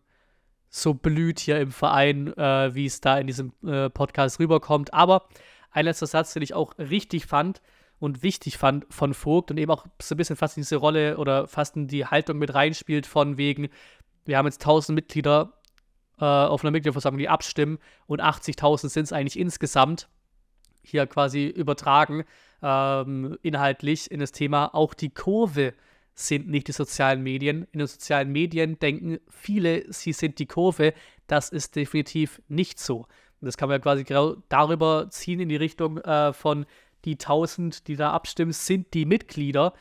[0.70, 4.94] so blüht hier im Verein, äh, wie es da in diesem äh, Podcast rüberkommt.
[4.94, 5.28] Aber
[5.72, 7.62] ein letzter Satz, den ich auch richtig fand
[8.00, 11.18] und wichtig fand von Vogt und eben auch so ein bisschen fast in diese Rolle
[11.18, 13.70] oder fast in die Haltung mit reinspielt, von wegen,
[14.26, 15.54] wir haben jetzt 1000 Mitglieder
[16.20, 20.10] äh, auf einer Mitgliederversammlung, die abstimmen und 80.000 sind es eigentlich insgesamt
[20.86, 22.24] hier quasi übertragen,
[22.62, 24.74] ähm, inhaltlich in das Thema.
[24.74, 25.74] Auch die Kurve
[26.14, 27.68] sind nicht die sozialen Medien.
[27.72, 30.94] In den sozialen Medien denken viele, sie sind die Kurve.
[31.28, 33.06] Das ist definitiv nicht so.
[33.42, 36.66] Das kann man ja quasi genau darüber ziehen in die Richtung äh, von
[37.04, 39.74] die 1000, die da abstimmen, sind die Mitglieder.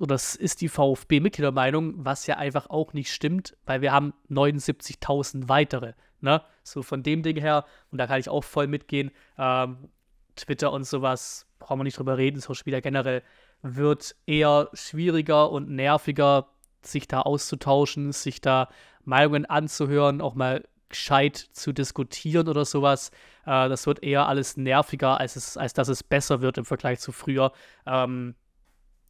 [0.00, 5.48] Und das ist die VfB-Mitgliedermeinung, was ja einfach auch nicht stimmt, weil wir haben 79.000
[5.48, 5.92] weitere.
[6.24, 6.42] Ne?
[6.64, 9.12] So von dem Ding her, und da kann ich auch voll mitgehen.
[9.38, 9.88] Ähm,
[10.34, 13.22] Twitter und sowas, brauchen wir nicht drüber reden, Social Media generell
[13.62, 16.48] wird eher schwieriger und nerviger,
[16.82, 18.68] sich da auszutauschen, sich da
[19.04, 23.10] Meinungen anzuhören, auch mal gescheit zu diskutieren oder sowas.
[23.46, 27.00] Äh, das wird eher alles nerviger, als, es, als dass es besser wird im Vergleich
[27.00, 27.52] zu früher.
[27.86, 28.34] Ähm,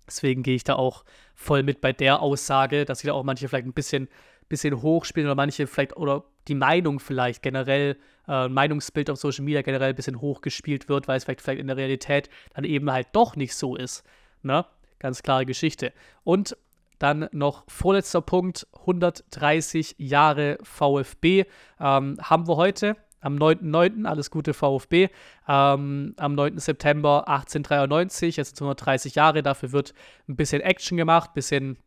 [0.06, 1.04] deswegen gehe ich da auch
[1.34, 4.08] voll mit bei der Aussage, dass sich da auch manche vielleicht ein bisschen,
[4.48, 7.96] bisschen hochspielen oder manche vielleicht oder die Meinung vielleicht generell,
[8.28, 11.66] äh, Meinungsbild auf Social Media generell ein bisschen hochgespielt wird, weil es vielleicht, vielleicht in
[11.66, 14.04] der Realität dann eben halt doch nicht so ist.
[14.42, 14.64] Ne?
[14.98, 15.92] Ganz klare Geschichte.
[16.22, 16.56] Und
[16.98, 21.44] dann noch vorletzter Punkt, 130 Jahre VfB
[21.80, 25.08] ähm, haben wir heute am 9.9., alles Gute VfB,
[25.48, 26.58] ähm, am 9.
[26.58, 29.94] September 1893, jetzt sind es 130 Jahre, dafür wird
[30.28, 31.78] ein bisschen Action gemacht, ein bisschen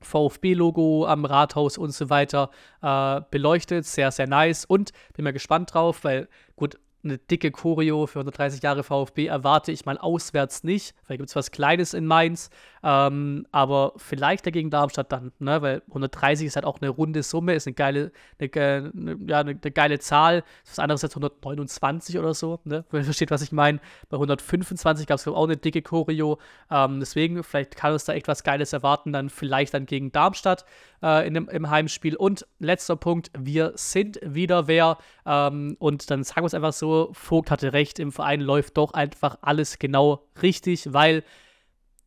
[0.00, 2.50] VfB-Logo am Rathaus und so weiter
[2.82, 4.64] äh, beleuchtet, sehr, sehr nice.
[4.64, 9.72] Und bin mal gespannt drauf, weil gut, eine dicke Choreo für 130 Jahre VfB erwarte
[9.72, 10.94] ich mal auswärts nicht.
[11.04, 12.50] Vielleicht gibt es was Kleines in Mainz,
[12.82, 15.62] ähm, aber vielleicht dagegen Darmstadt dann, ne?
[15.62, 19.50] weil 130 ist halt auch eine runde Summe, ist eine geile, eine, eine, ja, eine,
[19.50, 20.42] eine geile Zahl.
[20.66, 22.84] Was anderes als 129 oder so, ne?
[22.90, 23.78] wenn ihr versteht, was ich meine.
[24.08, 26.38] Bei 125 gab es auch eine dicke Choreo.
[26.70, 30.64] Ähm, deswegen, vielleicht kann uns da echt was Geiles erwarten, dann vielleicht dann gegen Darmstadt
[31.02, 32.16] äh, in dem, im Heimspiel.
[32.16, 34.98] Und letzter Punkt, wir sind wieder wer.
[35.24, 38.92] Ähm, und dann sagen wir es einfach so, Vogt hatte recht, im Verein läuft doch
[38.92, 41.22] einfach alles genau richtig, weil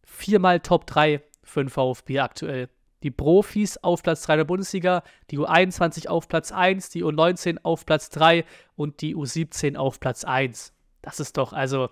[0.03, 2.69] viermal Top 3 für den VfB aktuell.
[3.03, 7.85] Die Profis auf Platz 3 der Bundesliga, die U21 auf Platz 1, die U19 auf
[7.85, 8.43] Platz 3
[8.75, 10.73] und die U17 auf Platz 1.
[11.01, 11.89] Das ist doch, also,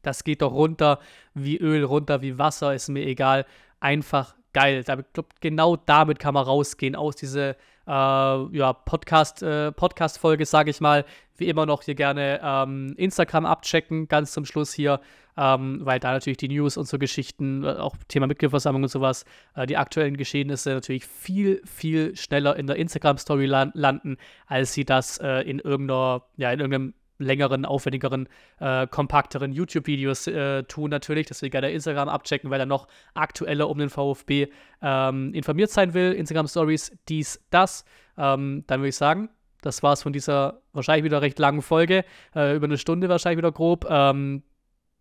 [0.00, 0.98] das geht doch runter
[1.34, 3.44] wie Öl, runter wie Wasser, ist mir egal.
[3.80, 4.82] Einfach geil.
[4.84, 4.98] Da,
[5.40, 11.04] genau damit kann man rausgehen aus dieser äh, ja, Podcast, äh, Podcast-Folge, sage ich mal.
[11.36, 15.00] Wie immer noch hier gerne ähm, Instagram abchecken, ganz zum Schluss hier,
[15.36, 19.24] ähm, weil da natürlich die News und so Geschichten, äh, auch Thema Mitgliederversammlung und sowas,
[19.54, 24.84] äh, die aktuellen Geschehnisse natürlich viel, viel schneller in der Instagram-Story lan landen, als sie
[24.84, 28.28] das äh, in irgendeiner, ja, in irgendeinem längeren, aufwendigeren,
[28.58, 31.26] äh, kompakteren YouTube-Videos äh, tun natürlich.
[31.26, 34.48] Deswegen gerne Instagram abchecken, weil er noch aktueller um den VfB
[34.82, 36.12] ähm, informiert sein will.
[36.12, 37.84] Instagram-Stories, dies, das.
[38.16, 39.30] Ähm, dann würde ich sagen,
[39.62, 42.04] das war es von dieser wahrscheinlich wieder recht langen Folge.
[42.34, 43.86] Äh, über eine Stunde wahrscheinlich wieder grob.
[43.88, 44.42] Ähm,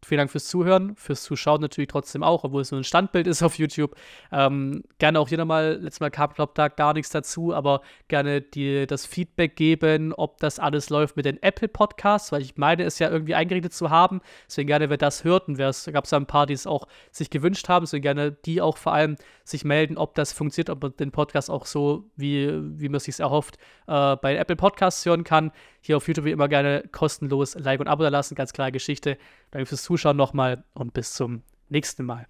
[0.06, 3.44] Vielen Dank fürs Zuhören, fürs Zuschauen natürlich trotzdem auch, obwohl es nur ein Standbild ist
[3.44, 3.96] auf YouTube.
[4.32, 8.42] Ähm, gerne auch hier nochmal, letztes Mal kam, glaube da gar nichts dazu, aber gerne
[8.42, 12.84] die, das Feedback geben, ob das alles läuft mit den Apple Podcasts, weil ich meine,
[12.84, 14.22] es ja irgendwie eingerichtet zu haben.
[14.48, 16.88] Deswegen gerne, wer das hört und wer es, gab es ein paar, die es auch
[17.12, 19.18] sich gewünscht haben, deswegen gerne die auch vor allem
[19.50, 22.50] sich melden, ob das funktioniert, ob man den Podcast auch so, wie,
[22.80, 23.58] wie man es sich erhofft,
[23.88, 25.52] äh, bei Apple Podcasts hören kann.
[25.82, 29.18] Hier auf YouTube wie immer gerne kostenlos Like und Abo da lassen, ganz klare Geschichte.
[29.52, 32.28] Danke fürs Zuschauen nochmal und bis zum nächsten Mal.